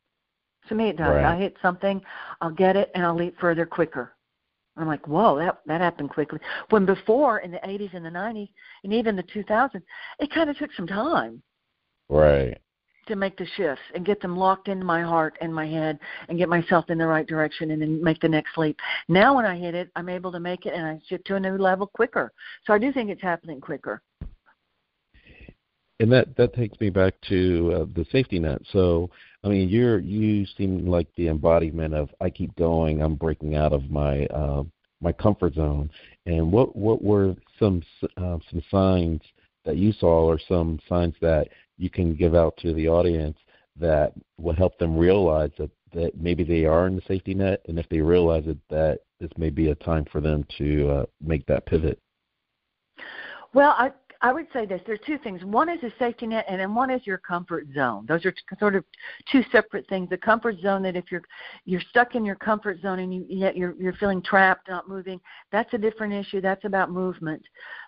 [0.70, 1.16] To me, it does.
[1.16, 1.26] Right.
[1.26, 2.02] I hit something,
[2.42, 4.14] I'll get it, and I'll leap further quicker.
[4.76, 6.40] I'm like, whoa, that that happened quickly.
[6.70, 8.50] When before in the 80s and the 90s
[8.84, 9.82] and even the 2000s,
[10.20, 11.42] it kind of took some time.
[12.10, 12.60] Right
[13.08, 16.00] to make the shifts and get them locked into my heart and my head
[16.30, 18.78] and get myself in the right direction and then make the next leap.
[19.08, 21.40] Now when I hit it, I'm able to make it and I shift to a
[21.40, 22.32] new level quicker.
[22.66, 24.02] So I do think it's happening quicker.
[26.00, 28.62] And that that takes me back to uh, the safety net.
[28.72, 29.10] So
[29.44, 33.02] I mean, you're you seem like the embodiment of I keep going.
[33.02, 34.64] I'm breaking out of my uh,
[35.02, 35.90] my comfort zone.
[36.28, 37.82] And what what were some
[38.18, 39.22] uh, some signs
[39.66, 43.38] that you saw, or some signs that you can give out to the audience
[43.80, 47.78] that will help them realize that, that maybe they are in the safety net, and
[47.78, 51.46] if they realize it, that this may be a time for them to uh, make
[51.46, 52.00] that pivot?
[53.54, 54.82] Well, I I would say this.
[54.88, 55.44] There's two things.
[55.44, 58.06] One is a safety net, and then one is your comfort zone.
[58.08, 58.84] Those are sort of
[59.32, 60.10] two separate things.
[60.10, 61.22] The comfort zone that if you're
[61.66, 65.20] you're stuck in your comfort zone and you yet you're you're feeling trapped, not moving,
[65.52, 66.42] that's a different issue.
[66.42, 67.44] That's about movement.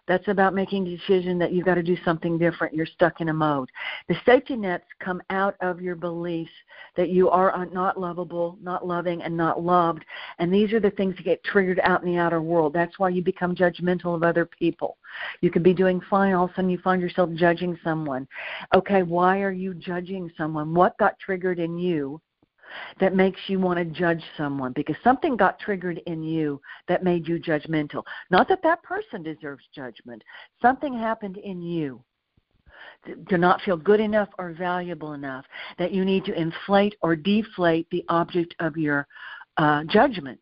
[0.07, 2.73] That's about making a decision that you've got to do something different.
[2.73, 3.69] You're stuck in a mode.
[4.07, 6.51] The safety nets come out of your beliefs
[6.95, 10.03] that you are not lovable, not loving, and not loved.
[10.39, 12.73] And these are the things that get triggered out in the outer world.
[12.73, 14.97] That's why you become judgmental of other people.
[15.41, 18.27] You could be doing fine, all of a sudden you find yourself judging someone.
[18.75, 20.73] Okay, why are you judging someone?
[20.73, 22.21] What got triggered in you
[22.99, 27.27] that makes you want to judge someone because something got triggered in you that made
[27.27, 28.03] you judgmental.
[28.29, 30.23] Not that that person deserves judgment.
[30.61, 32.03] Something happened in you
[33.29, 35.45] to not feel good enough or valuable enough
[35.77, 39.07] that you need to inflate or deflate the object of your
[39.57, 40.39] uh, judgment.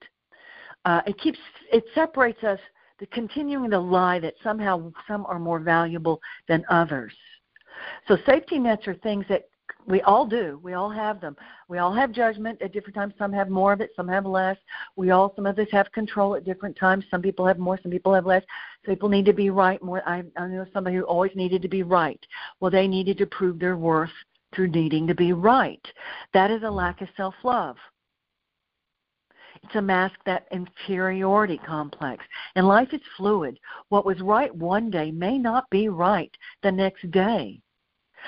[0.85, 1.39] Uh, it keeps
[1.71, 2.59] it separates us
[2.99, 7.13] the continuing the lie that somehow some are more valuable than others.
[8.07, 9.43] So safety nets are things that
[9.87, 10.59] We all do.
[10.61, 11.37] We all have them.
[11.69, 13.13] We all have judgment at different times.
[13.17, 14.57] Some have more of it, some have less.
[14.97, 17.05] We all, some of us have control at different times.
[17.09, 18.43] Some people have more, some people have less.
[18.85, 20.07] Some people need to be right more.
[20.07, 22.19] I, I know somebody who always needed to be right.
[22.59, 24.11] Well, they needed to prove their worth
[24.53, 25.85] through needing to be right.
[26.33, 26.75] That is a mm-hmm.
[26.75, 27.77] lack of self love.
[29.63, 32.23] It's a mask that inferiority complex.
[32.55, 33.57] And life is fluid.
[33.89, 37.61] What was right one day may not be right the next day.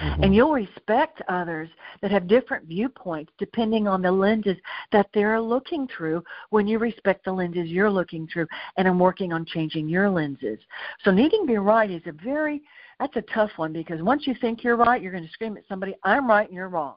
[0.01, 0.23] Mm-hmm.
[0.23, 1.69] And you'll respect others
[2.01, 4.57] that have different viewpoints depending on the lenses
[4.91, 8.47] that they're looking through when you respect the lenses you're looking through.
[8.77, 10.59] And I'm working on changing your lenses.
[11.03, 12.61] So needing to be right is a very,
[12.99, 15.63] that's a tough one because once you think you're right, you're going to scream at
[15.67, 16.95] somebody, I'm right and you're wrong.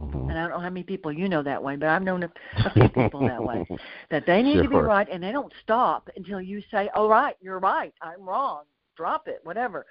[0.00, 0.30] Mm-hmm.
[0.30, 2.30] And I don't know how many people you know that way, but I've known a,
[2.64, 3.66] a few people that way.
[4.10, 4.62] That they need sure.
[4.62, 7.92] to be right, and they don't stop until you say, "All right, you're right.
[8.00, 8.62] I'm wrong.
[8.96, 9.40] Drop it.
[9.42, 9.86] Whatever."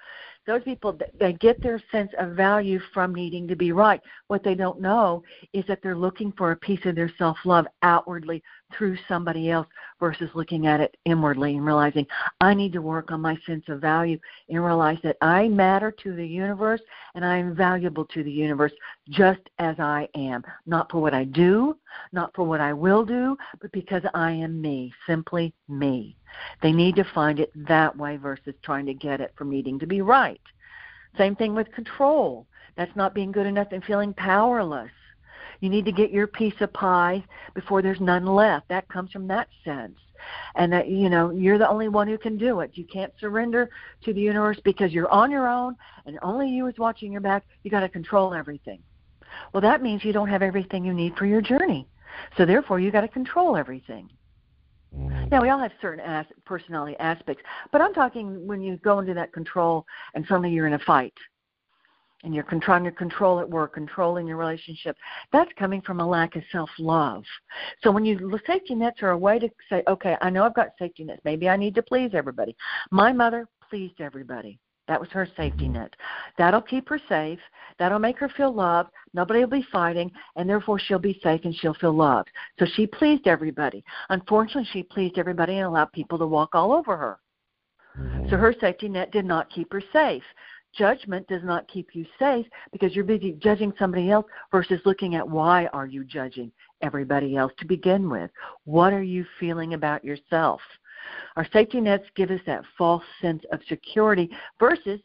[0.48, 4.00] Those people they get their sense of value from needing to be right.
[4.28, 5.22] What they don't know
[5.52, 8.42] is that they're looking for a piece of their self love outwardly
[8.76, 9.66] through somebody else
[10.00, 12.06] versus looking at it inwardly and realizing
[12.40, 14.18] i need to work on my sense of value
[14.48, 16.80] and realize that i matter to the universe
[17.14, 18.72] and i am valuable to the universe
[19.08, 20.42] just as i am.
[20.66, 21.76] Not for what i do
[22.12, 26.16] not for what i will do but because i am me simply me.
[26.62, 29.86] They need to find it that way versus trying to get it from needing to
[29.86, 30.37] be right.
[31.16, 32.46] Same thing with control.
[32.76, 34.90] That's not being good enough and feeling powerless.
[35.60, 38.68] You need to get your piece of pie before there's none left.
[38.68, 39.98] That comes from that sense.
[40.54, 42.72] And that you know, you're the only one who can do it.
[42.74, 43.70] You can't surrender
[44.04, 47.44] to the universe because you're on your own and only you is watching your back.
[47.62, 48.80] You got to control everything.
[49.52, 51.86] Well, that means you don't have everything you need for your journey.
[52.36, 54.10] So therefore, you got to control everything.
[54.96, 55.28] Mm.
[55.30, 59.14] Yeah, we all have certain as- personality aspects, but I'm talking when you go into
[59.14, 59.84] that control
[60.14, 61.14] and suddenly you're in a fight
[62.24, 64.96] and you're trying to control at work, controlling your relationship.
[65.32, 67.24] That's coming from a lack of self love.
[67.82, 70.70] So when you safety nets are a way to say, okay, I know I've got
[70.78, 71.20] safety nets.
[71.24, 72.56] Maybe I need to please everybody.
[72.90, 74.58] My mother pleased everybody.
[74.88, 75.94] That was her safety net.
[76.38, 77.38] That'll keep her safe.
[77.78, 78.90] That'll make her feel loved.
[79.14, 82.30] Nobody will be fighting, and therefore she'll be safe and she'll feel loved.
[82.58, 83.84] So she pleased everybody.
[84.08, 87.20] Unfortunately, she pleased everybody and allowed people to walk all over her.
[87.94, 88.36] So mm-hmm.
[88.36, 90.22] her safety net did not keep her safe.
[90.76, 95.28] Judgment does not keep you safe because you're busy judging somebody else versus looking at
[95.28, 98.30] why are you judging everybody else to begin with?
[98.64, 100.60] What are you feeling about yourself?
[101.36, 105.00] Our safety nets give us that false sense of security versus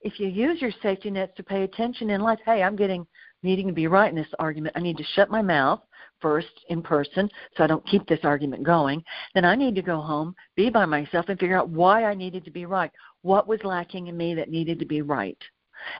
[0.00, 3.06] if you use your safety nets to pay attention in life, hey, I'm getting
[3.42, 4.76] needing to be right in this argument.
[4.76, 5.80] I need to shut my mouth
[6.20, 9.02] first in person so I don't keep this argument going.
[9.34, 12.44] Then I need to go home, be by myself, and figure out why I needed
[12.44, 12.90] to be right.
[13.22, 15.38] What was lacking in me that needed to be right?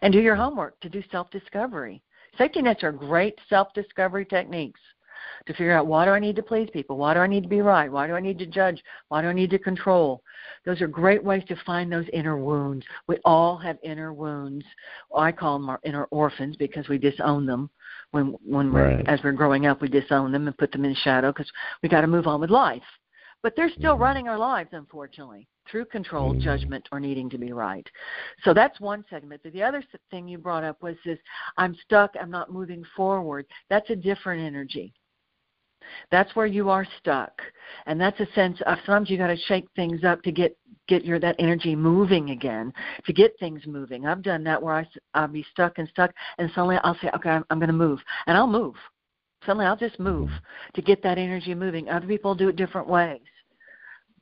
[0.02, 2.02] And do your homework to do self discovery.
[2.38, 4.80] Safety nets are great self discovery techniques
[5.46, 6.96] to figure out why do I need to please people?
[6.96, 7.90] Why do I need to be right?
[7.90, 8.82] Why do I need to judge?
[9.08, 10.22] Why do I need to control?
[10.64, 12.84] Those are great ways to find those inner wounds.
[13.06, 14.64] We all have inner wounds.
[15.14, 17.70] I call them our inner orphans because we disown them
[18.10, 19.82] when when we're as we're growing up.
[19.82, 21.50] We disown them and put them in shadow because
[21.82, 22.82] we got to move on with life.
[23.42, 24.02] But they're still mm-hmm.
[24.02, 26.40] running our lives, unfortunately, through control, mm-hmm.
[26.40, 27.86] judgment, or needing to be right.
[28.42, 29.42] So that's one segment.
[29.44, 31.18] But the other thing you brought up was this:
[31.58, 32.14] I'm stuck.
[32.18, 33.44] I'm not moving forward.
[33.68, 34.94] That's a different energy.
[36.10, 37.40] That's where you are stuck,
[37.86, 40.56] and that's a sense of sometimes you got to shake things up to get
[40.86, 42.72] get your that energy moving again,
[43.06, 44.06] to get things moving.
[44.06, 47.30] I've done that where I I'll be stuck and stuck, and suddenly I'll say, okay,
[47.30, 48.74] I'm, I'm going to move, and I'll move.
[49.46, 50.74] Suddenly I'll just move mm-hmm.
[50.74, 51.88] to get that energy moving.
[51.88, 53.20] Other people do it different ways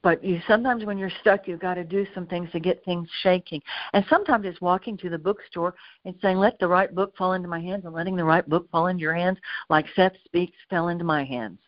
[0.03, 3.09] but you sometimes when you're stuck you've got to do some things to get things
[3.23, 3.61] shaking.
[3.93, 5.75] And sometimes it's walking to the bookstore
[6.05, 8.69] and saying let the right book fall into my hands and letting the right book
[8.71, 9.39] fall into your hands
[9.69, 11.59] like seth speaks fell into my hands.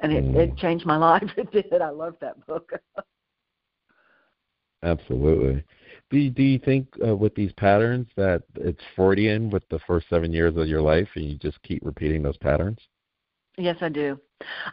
[0.00, 0.36] And it, mm.
[0.36, 1.30] it changed my life.
[1.36, 1.80] It did.
[1.80, 2.72] I love that book.
[4.82, 5.64] Absolutely.
[6.10, 10.06] Do you, do you think uh, with these patterns that it's Freudian with the first
[10.10, 12.78] seven years of your life, and you just keep repeating those patterns?
[13.56, 14.18] Yes, I do.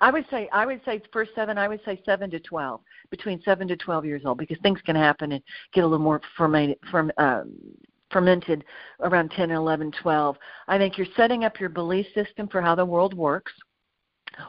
[0.02, 1.58] I would say I would say first seven.
[1.58, 4.96] I would say seven to twelve, between seven to twelve years old, because things can
[4.96, 7.54] happen and get a little more fermented, ferm, um,
[8.12, 8.66] fermented
[9.02, 10.36] around 10, 11, 12.
[10.68, 13.54] I think you're setting up your belief system for how the world works,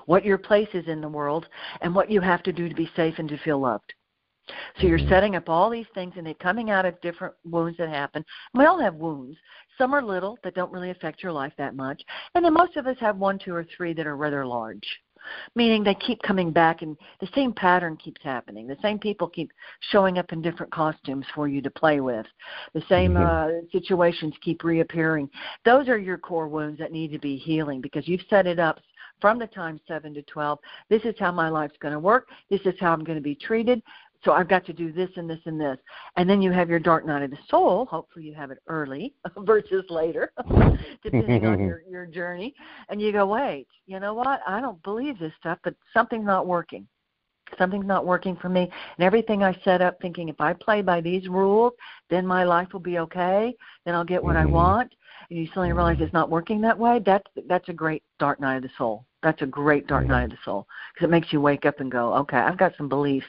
[0.06, 1.46] what your place is in the world,
[1.80, 3.92] and what you have to do to be safe and to feel loved.
[4.80, 7.88] So you're setting up all these things and they're coming out of different wounds that
[7.88, 8.24] happen.
[8.54, 9.36] We all have wounds.
[9.82, 12.00] Some are little that don't really affect your life that much.
[12.36, 14.86] And then most of us have one, two, or three that are rather large.
[15.56, 18.68] meaning they keep coming back and the same pattern keeps happening.
[18.68, 19.50] The same people keep
[19.90, 22.26] showing up in different costumes for you to play with.
[22.74, 23.56] The same mm-hmm.
[23.56, 25.28] uh, situations keep reappearing.
[25.64, 28.78] Those are your core wounds that need to be healing because you've set it up
[29.20, 30.60] from the time 7 to 12.
[30.90, 32.28] This is how my life's going to work.
[32.50, 33.82] This is how I'm going to be treated.
[34.24, 35.78] So I've got to do this and this and this.
[36.16, 37.86] And then you have your dark night of the soul.
[37.86, 40.32] Hopefully you have it early versus later,
[41.02, 42.54] depending on your, your journey.
[42.88, 44.40] And you go, wait, you know what?
[44.46, 46.86] I don't believe this stuff, but something's not working.
[47.58, 48.62] Something's not working for me.
[48.62, 51.72] And everything I set up thinking if I play by these rules,
[52.08, 53.54] then my life will be okay.
[53.84, 54.52] Then I'll get what I mm-hmm.
[54.52, 54.94] want.
[55.28, 57.00] And you suddenly realize it's not working that way.
[57.04, 59.04] That's that's a great dark night of the soul.
[59.22, 61.92] That's a great dark night of the soul because it makes you wake up and
[61.92, 63.26] go, okay, I've got some beliefs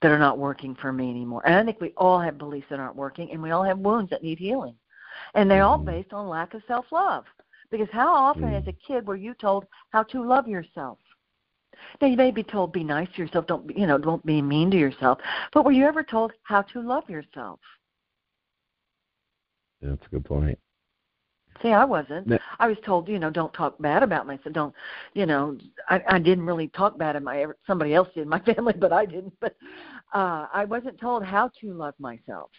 [0.00, 1.42] that are not working for me anymore.
[1.44, 4.10] And I think we all have beliefs that aren't working, and we all have wounds
[4.10, 4.74] that need healing.
[5.34, 5.86] And they're all mm-hmm.
[5.86, 7.24] based on lack of self love.
[7.70, 10.98] Because how often as a kid were you told how to love yourself?
[12.00, 14.70] Now you may be told be nice to yourself, don't you know, don't be mean
[14.70, 15.18] to yourself.
[15.52, 17.60] But were you ever told how to love yourself?
[19.82, 20.58] That's a good point.
[21.62, 22.32] See, I wasn't.
[22.58, 24.54] I was told, you know, don't talk bad about myself.
[24.54, 24.74] Don't,
[25.14, 25.56] you know,
[25.88, 27.46] I, I didn't really talk bad of my.
[27.66, 29.34] Somebody else did, in my family, but I didn't.
[29.40, 29.56] But
[30.14, 32.50] uh, I wasn't told how to love myself.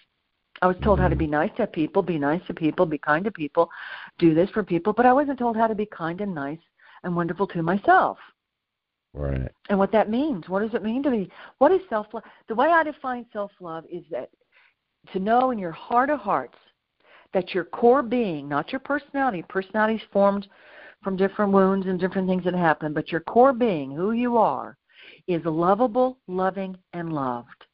[0.61, 3.23] I was told how to be nice to people, be nice to people, be kind
[3.23, 3.69] to people,
[4.17, 6.59] do this for people, but I wasn't told how to be kind and nice
[7.03, 8.17] and wonderful to myself.
[9.13, 9.49] Right.
[9.69, 10.49] And what that means.
[10.49, 11.29] What does it mean to me?
[11.59, 12.23] What is self love?
[12.47, 14.29] The way I define self love is that
[15.13, 16.57] to know in your heart of hearts
[17.33, 20.47] that your core being, not your personality, personality is formed
[21.03, 24.77] from different wounds and different things that happen, but your core being, who you are,
[25.27, 27.65] is lovable, loving, and loved.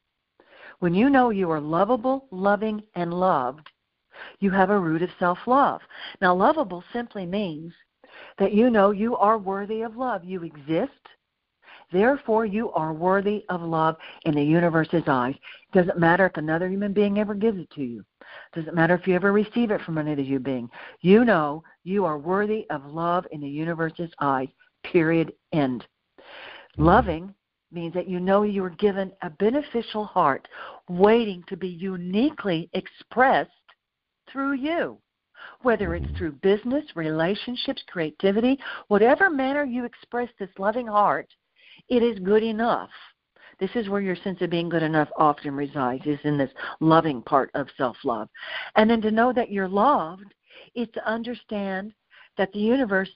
[0.80, 3.70] When you know you are lovable, loving, and loved,
[4.39, 5.82] you have a root of self love.
[6.22, 7.74] Now, lovable simply means
[8.38, 10.24] that you know you are worthy of love.
[10.24, 10.91] You exist
[11.91, 15.36] Therefore, you are worthy of love in the universe's eyes.
[15.36, 18.03] It doesn't matter if another human being ever gives it to you.
[18.54, 20.70] Doesn't matter if you ever receive it from another human being.
[21.02, 24.48] You know you are worthy of love in the universe's eyes.
[24.84, 25.34] Period.
[25.52, 25.86] End.
[26.78, 27.34] Loving
[27.72, 30.48] means that you know you are given a beneficial heart
[30.90, 33.52] waiting to be uniquely expressed
[34.32, 34.98] through you.
[35.62, 38.58] Whether it's through business, relationships, creativity,
[38.88, 41.28] whatever manner you express this loving heart,
[41.90, 42.90] it is good enough.
[43.60, 47.22] This is where your sense of being good enough often resides, is in this loving
[47.22, 48.30] part of self love.
[48.76, 50.34] And then to know that you're loved
[50.76, 51.93] is to understand
[52.38, 53.10] that the universe,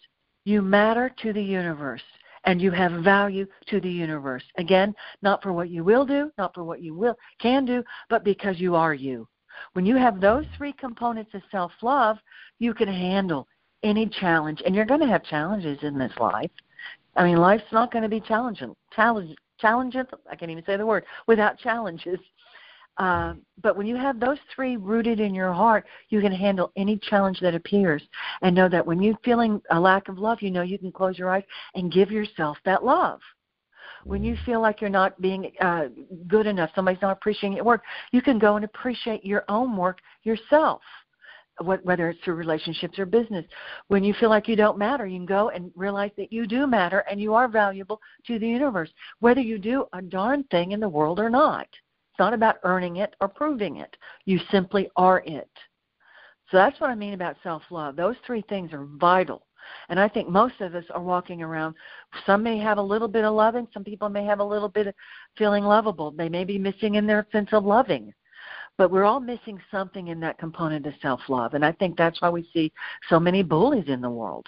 [0.45, 2.03] you matter to the universe
[2.45, 4.43] and you have value to the universe.
[4.57, 8.23] Again, not for what you will do, not for what you will can do, but
[8.23, 9.27] because you are you.
[9.73, 12.17] When you have those three components of self love,
[12.59, 13.47] you can handle
[13.83, 14.61] any challenge.
[14.65, 16.51] And you're going to have challenges in this life.
[17.15, 18.73] I mean, life's not going to be challenging.
[19.59, 20.05] Challenges.
[20.29, 22.19] I can't even say the word without challenges.
[22.97, 26.97] Uh, but when you have those three rooted in your heart, you can handle any
[26.97, 28.03] challenge that appears,
[28.41, 31.17] and know that when you're feeling a lack of love, you know you can close
[31.17, 31.43] your eyes
[31.75, 33.21] and give yourself that love.
[34.03, 35.85] When you feel like you're not being uh,
[36.27, 39.99] good enough, somebody's not appreciating your work, you can go and appreciate your own work
[40.23, 40.81] yourself
[41.61, 43.45] whether it's through relationships or business.
[43.87, 46.67] When you feel like you don't matter, you can go and realize that you do
[46.67, 48.89] matter and you are valuable to the universe,
[49.19, 51.67] whether you do a darn thing in the world or not.
[51.71, 53.95] It's not about earning it or proving it.
[54.25, 55.49] You simply are it.
[56.51, 57.95] So that's what I mean about self love.
[57.95, 59.45] Those three things are vital.
[59.89, 61.75] And I think most of us are walking around.
[62.25, 63.67] Some may have a little bit of loving.
[63.73, 64.95] Some people may have a little bit of
[65.37, 66.11] feeling lovable.
[66.11, 68.13] They may be missing in their sense of loving
[68.79, 72.19] but we're all missing something in that component of self love and i think that's
[72.21, 72.71] why we see
[73.09, 74.47] so many bullies in the world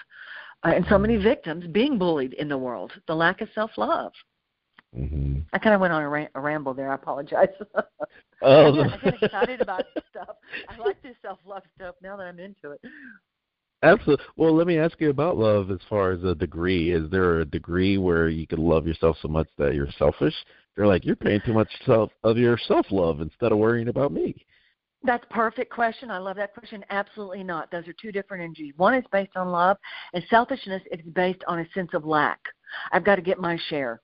[0.66, 4.14] uh, and so many victims being bullied in the world the lack of self love
[4.98, 5.40] mm-hmm.
[5.54, 7.50] i kind of went on a, ram- a ramble there i apologize
[8.42, 8.68] oh.
[8.68, 10.38] I, get, I get excited about stuff
[10.70, 12.82] i like this self love stuff now that i'm into it
[13.84, 14.26] Absolutely.
[14.38, 16.92] Well, let me ask you about love as far as a degree.
[16.92, 20.36] Is there a degree where you can love yourself so much that you're selfish?
[20.76, 24.12] They're like, you're paying too much self of your self love instead of worrying about
[24.12, 24.36] me.
[25.04, 26.12] That's perfect question.
[26.12, 26.86] I love that question.
[26.92, 27.72] Absolutely not.
[27.72, 28.74] Those are two different energies.
[28.78, 29.78] One is based on love,
[30.14, 32.40] and selfishness is based on a sense of lack.
[32.92, 34.00] I've got to get my share.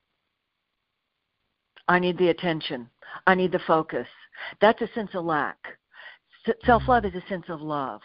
[1.87, 2.89] I need the attention.
[3.27, 4.07] I need the focus.
[4.59, 5.57] That's a sense of lack.
[6.65, 8.01] Self love is a sense of love.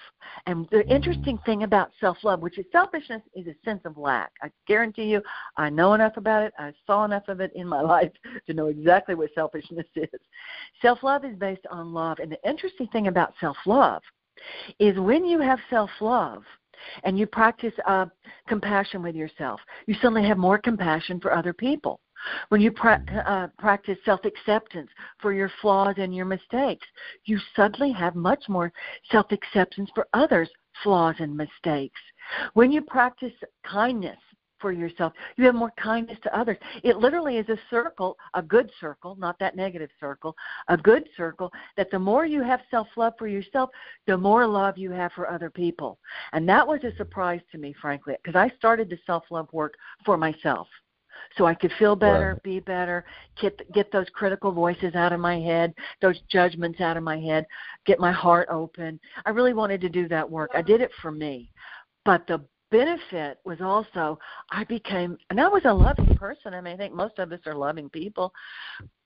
[0.46, 4.32] And the interesting thing about self love, which is selfishness, is a sense of lack.
[4.42, 5.22] I guarantee you,
[5.56, 6.52] I know enough about it.
[6.58, 8.12] I saw enough of it in my life
[8.46, 10.08] to know exactly what selfishness is.
[10.80, 12.18] Self love is based on love.
[12.18, 14.02] And the interesting thing about self love
[14.78, 16.42] is when you have self love,
[17.04, 18.06] and you practice uh,
[18.48, 22.00] compassion with yourself, you suddenly have more compassion for other people.
[22.48, 26.86] When you pra- uh, practice self acceptance for your flaws and your mistakes,
[27.24, 28.72] you suddenly have much more
[29.10, 30.50] self acceptance for others'
[30.82, 32.00] flaws and mistakes.
[32.54, 33.32] When you practice
[33.64, 34.18] kindness
[34.62, 35.12] for yourself.
[35.36, 36.56] You have more kindness to others.
[36.84, 40.34] It literally is a circle, a good circle, not that negative circle,
[40.68, 43.68] a good circle that the more you have self love for yourself,
[44.06, 45.98] the more love you have for other people.
[46.32, 49.74] And that was a surprise to me, frankly, because I started the self love work
[50.06, 50.68] for myself.
[51.36, 52.42] So I could feel better, right.
[52.42, 53.04] be better,
[53.40, 57.46] get get those critical voices out of my head, those judgments out of my head,
[57.86, 59.00] get my heart open.
[59.24, 60.50] I really wanted to do that work.
[60.54, 61.50] I did it for me.
[62.04, 64.18] But the benefit was also
[64.50, 66.54] I became and I was a loving person.
[66.54, 68.32] I mean I think most of us are loving people.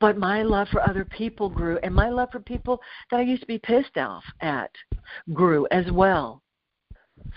[0.01, 2.81] But my love for other people grew and my love for people
[3.11, 4.71] that I used to be pissed off at
[5.35, 6.43] grew as well.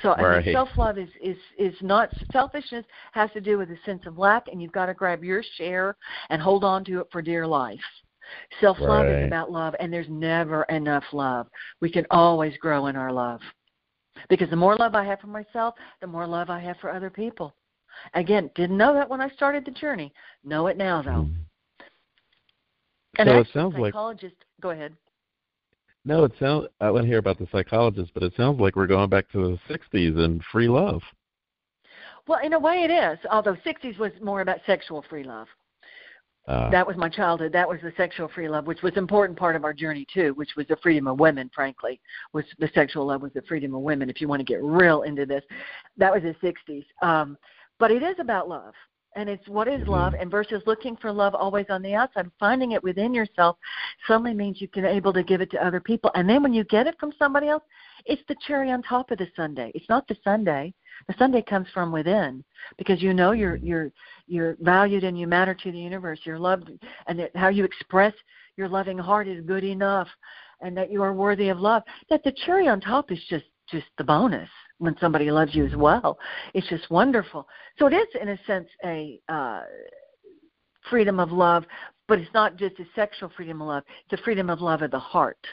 [0.01, 0.41] So right.
[0.41, 4.05] I mean, self love is, is is not selfishness has to do with a sense
[4.05, 5.95] of lack and you've got to grab your share
[6.29, 7.79] and hold on to it for dear life.
[8.61, 9.23] Self love right.
[9.23, 11.47] is about love and there's never enough love.
[11.81, 13.41] We can always grow in our love.
[14.27, 17.09] Because the more love I have for myself, the more love I have for other
[17.09, 17.55] people.
[18.13, 20.13] Again, didn't know that when I started the journey.
[20.43, 21.27] Know it now, though.
[21.27, 21.35] Mm.
[23.17, 24.61] And so it sounds psychologist, like.
[24.61, 24.95] Go ahead.
[26.05, 26.67] No, it sounds.
[26.79, 29.57] I want to hear about the psychologist, but it sounds like we're going back to
[29.67, 31.01] the '60s and free love.
[32.27, 33.19] Well, in a way, it is.
[33.31, 35.47] Although '60s was more about sexual free love.
[36.47, 37.51] Uh, that was my childhood.
[37.51, 40.33] That was the sexual free love, which was an important part of our journey too,
[40.33, 41.51] which was the freedom of women.
[41.53, 41.99] Frankly,
[42.33, 44.09] was the sexual love was the freedom of women.
[44.09, 45.43] If you want to get real into this,
[45.97, 46.85] that was the '60s.
[47.05, 47.37] Um,
[47.77, 48.73] but it is about love,
[49.15, 50.21] and it's what is love, mm-hmm.
[50.23, 53.57] and versus looking for love always on the outside, finding it within yourself
[54.07, 56.11] suddenly means you can able to give it to other people.
[56.15, 57.63] And then when you get it from somebody else,
[58.05, 59.71] it's the cherry on top of the sundae.
[59.73, 60.73] It's not the sundae.
[61.07, 62.43] The sundae comes from within
[62.77, 63.91] because you know you're you're
[64.27, 66.19] you're valued and you matter to the universe.
[66.23, 66.71] You're loved,
[67.07, 68.13] and that how you express
[68.57, 70.07] your loving heart is good enough,
[70.61, 71.83] and that you are worthy of love.
[72.09, 74.49] That the cherry on top is just just the bonus
[74.79, 76.17] when somebody loves you as well.
[76.53, 77.47] It's just wonderful.
[77.77, 79.61] So it is, in a sense, a uh,
[80.89, 81.65] freedom of love,
[82.07, 83.83] but it's not just a sexual freedom of love.
[84.09, 85.45] It's a freedom of love of the heart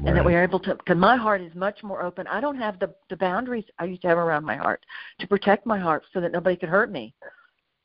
[0.00, 0.08] right.
[0.08, 2.58] and that we are able to because my heart is much more open i don't
[2.58, 4.84] have the the boundaries i used to have around my heart
[5.18, 7.14] to protect my heart so that nobody could hurt me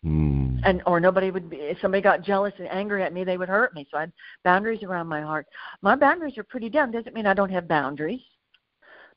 [0.04, 0.60] mm.
[0.64, 3.50] and or nobody would be if somebody got jealous and angry at me they would
[3.50, 4.12] hurt me so i had
[4.44, 5.48] boundaries around my heart
[5.82, 8.22] my boundaries are pretty down doesn't mean i don't have boundaries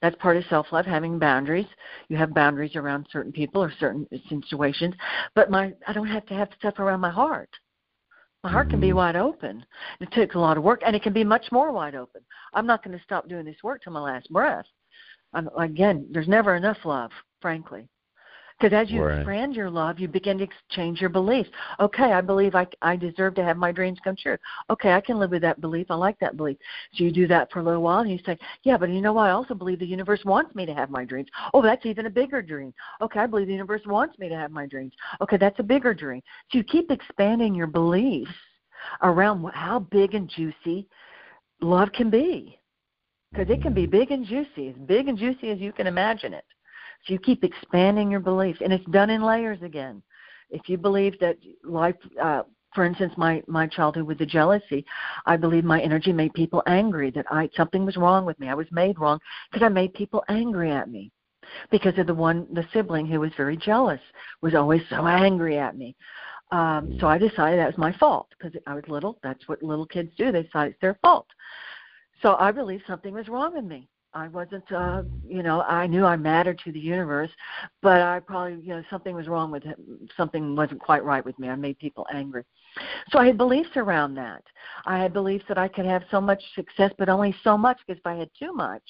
[0.02, 1.66] that's part of self love having boundaries
[2.08, 4.94] you have boundaries around certain people or certain situations
[5.34, 7.48] but my i don't have to have stuff around my heart
[8.44, 8.96] my heart can be mm-hmm.
[8.96, 9.64] wide open.
[10.00, 12.22] It takes a lot of work, and it can be much more wide open.
[12.54, 14.66] I'm not going to stop doing this work till my last breath.
[15.32, 17.88] I'm, again, there's never enough love, frankly.
[18.62, 19.18] Because as you right.
[19.18, 21.50] expand your love, you begin to change your beliefs.
[21.80, 24.36] Okay, I believe I, I deserve to have my dreams come true.
[24.70, 25.90] Okay, I can live with that belief.
[25.90, 26.56] I like that belief.
[26.94, 29.14] So you do that for a little while, and you say, Yeah, but you know
[29.14, 29.24] what?
[29.24, 31.28] I also believe the universe wants me to have my dreams.
[31.52, 32.72] Oh, that's even a bigger dream.
[33.00, 34.92] Okay, I believe the universe wants me to have my dreams.
[35.20, 36.22] Okay, that's a bigger dream.
[36.52, 38.30] So you keep expanding your beliefs
[39.02, 40.86] around how big and juicy
[41.60, 42.60] love can be.
[43.32, 46.32] Because it can be big and juicy, as big and juicy as you can imagine
[46.32, 46.44] it.
[47.04, 50.02] So you keep expanding your beliefs, and it's done in layers again.
[50.50, 52.42] If you believe that life, uh,
[52.74, 54.84] for instance, my my childhood with the jealousy,
[55.26, 57.10] I believe my energy made people angry.
[57.10, 58.48] That I something was wrong with me.
[58.48, 59.18] I was made wrong
[59.50, 61.10] because I made people angry at me
[61.70, 64.00] because of the one the sibling who was very jealous
[64.40, 65.96] was always so angry at me.
[66.50, 69.18] Um, so I decided that was my fault because I was little.
[69.22, 70.30] That's what little kids do.
[70.30, 71.26] They decide it's their fault.
[72.20, 73.88] So I believed something was wrong with me.
[74.14, 77.30] I wasn't, uh, you know, I knew I mattered to the universe,
[77.80, 79.76] but I probably, you know, something was wrong with him.
[80.16, 81.48] Something wasn't quite right with me.
[81.48, 82.44] I made people angry.
[83.10, 84.42] So I had beliefs around that.
[84.84, 88.00] I had beliefs that I could have so much success, but only so much because
[88.00, 88.82] if I had too much,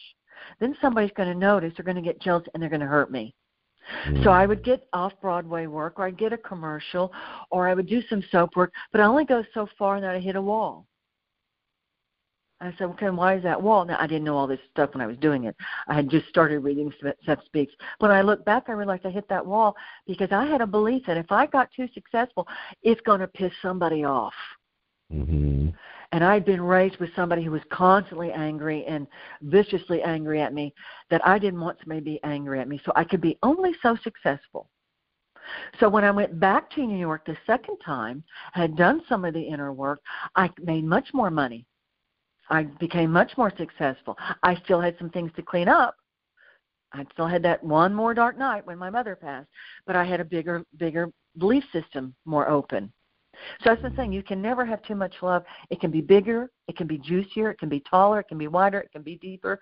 [0.59, 3.11] then somebody's going to notice, they're going to get jealous, and they're going to hurt
[3.11, 3.35] me.
[4.23, 7.13] So I would get off Broadway work, or I'd get a commercial,
[7.51, 10.11] or I would do some soap work, but I only go so far, and then
[10.11, 10.87] I hit a wall.
[12.63, 13.85] I said, okay, why is that wall?
[13.85, 15.57] Now, I didn't know all this stuff when I was doing it.
[15.89, 16.93] I had just started reading
[17.27, 17.73] Seth Speaks.
[17.99, 19.75] When I look back, I realized I hit that wall
[20.07, 22.47] because I had a belief that if I got too successful,
[22.83, 24.35] it's going to piss somebody off.
[25.13, 25.71] Mm-hmm.
[26.13, 29.09] And I'd been raised with somebody who was constantly angry and
[29.41, 30.73] viciously angry at me
[31.11, 32.81] that I didn't want somebody to be angry at me.
[32.85, 34.69] So I could be only so successful.
[35.81, 39.35] So when I went back to New York the second time, had done some of
[39.35, 40.01] the inner work,
[40.37, 41.67] I made much more money
[42.53, 44.17] I became much more successful.
[44.45, 45.97] I still had some things to clean up,
[46.95, 49.49] I still had that one more dark night when my mother passed,
[49.87, 52.93] but I had a bigger, bigger belief system more open.
[53.65, 54.13] So that's the thing.
[54.13, 55.43] You can never have too much love.
[55.71, 58.47] It can be bigger, it can be juicier, it can be taller, it can be
[58.47, 59.59] wider, it can be deeper,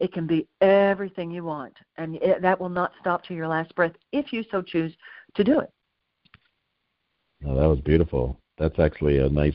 [0.00, 3.74] it can be everything you want, and it, that will not stop to your last
[3.76, 4.92] breath if you so choose
[5.36, 5.70] to do it.
[7.46, 8.38] Oh, that was beautiful.
[8.58, 9.54] That's actually a nice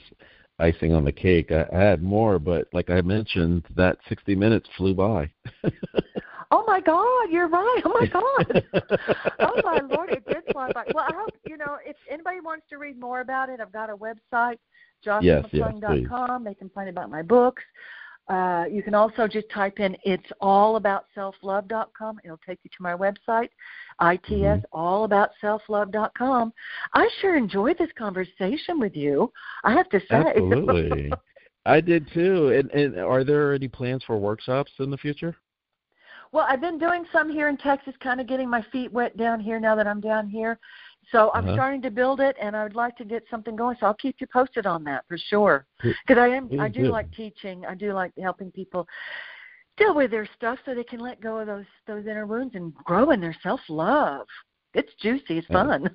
[0.60, 1.51] icing on the cake.
[1.51, 5.30] I, I had more, but like I mentioned, that 60 minutes flew by.
[6.51, 7.82] oh my God, you're right.
[7.86, 8.64] Oh my God.
[9.39, 10.86] oh my Lord, it did fly by.
[10.93, 13.60] Well, I hope you know if anybody wants to read more about it.
[13.60, 14.58] I've got a website,
[15.05, 15.24] joshmcclung.com.
[15.24, 15.45] Yes,
[15.84, 17.64] yes, they can find about my books.
[18.30, 22.19] Uh, you can also just type in it's all about self love.com.
[22.23, 23.49] It'll take you to my website,
[24.01, 24.59] ITS mm-hmm.
[24.73, 26.51] all about self love.com.
[26.93, 29.32] I sure enjoyed this conversation with you.
[29.63, 30.23] I have to say.
[30.36, 31.11] Absolutely.
[31.65, 32.49] I did too.
[32.49, 35.36] And, and are there any plans for workshops in the future?
[36.32, 39.39] Well, I've been doing some here in Texas, kind of getting my feet wet down
[39.39, 40.59] here now that I'm down here.
[41.12, 41.55] So I'm uh-huh.
[41.55, 43.78] starting to build it, and I would like to get something going.
[43.80, 45.66] So I'll keep you posted on that for sure.
[45.82, 47.66] Because I am, I do like teaching.
[47.66, 48.88] I do like helping people
[49.78, 52.74] deal with their stuff so they can let go of those those inner wounds and
[52.76, 54.28] grow in their self love.
[54.74, 55.38] It's juicy.
[55.38, 55.89] It's fun.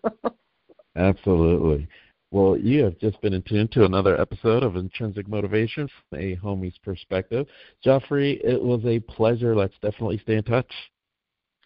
[0.96, 1.88] Absolutely.
[2.30, 6.36] Well, you have just been in tune to another episode of Intrinsic Motivation from a
[6.36, 7.46] homie's perspective.
[7.84, 9.54] Joffrey, it was a pleasure.
[9.54, 10.70] Let's definitely stay in touch.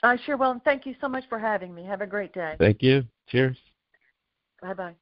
[0.03, 0.51] I sure will.
[0.51, 1.85] And thank you so much for having me.
[1.85, 2.57] Have a great day.
[2.59, 3.05] Thank you.
[3.29, 3.59] Cheers.
[4.61, 4.97] Bye bye.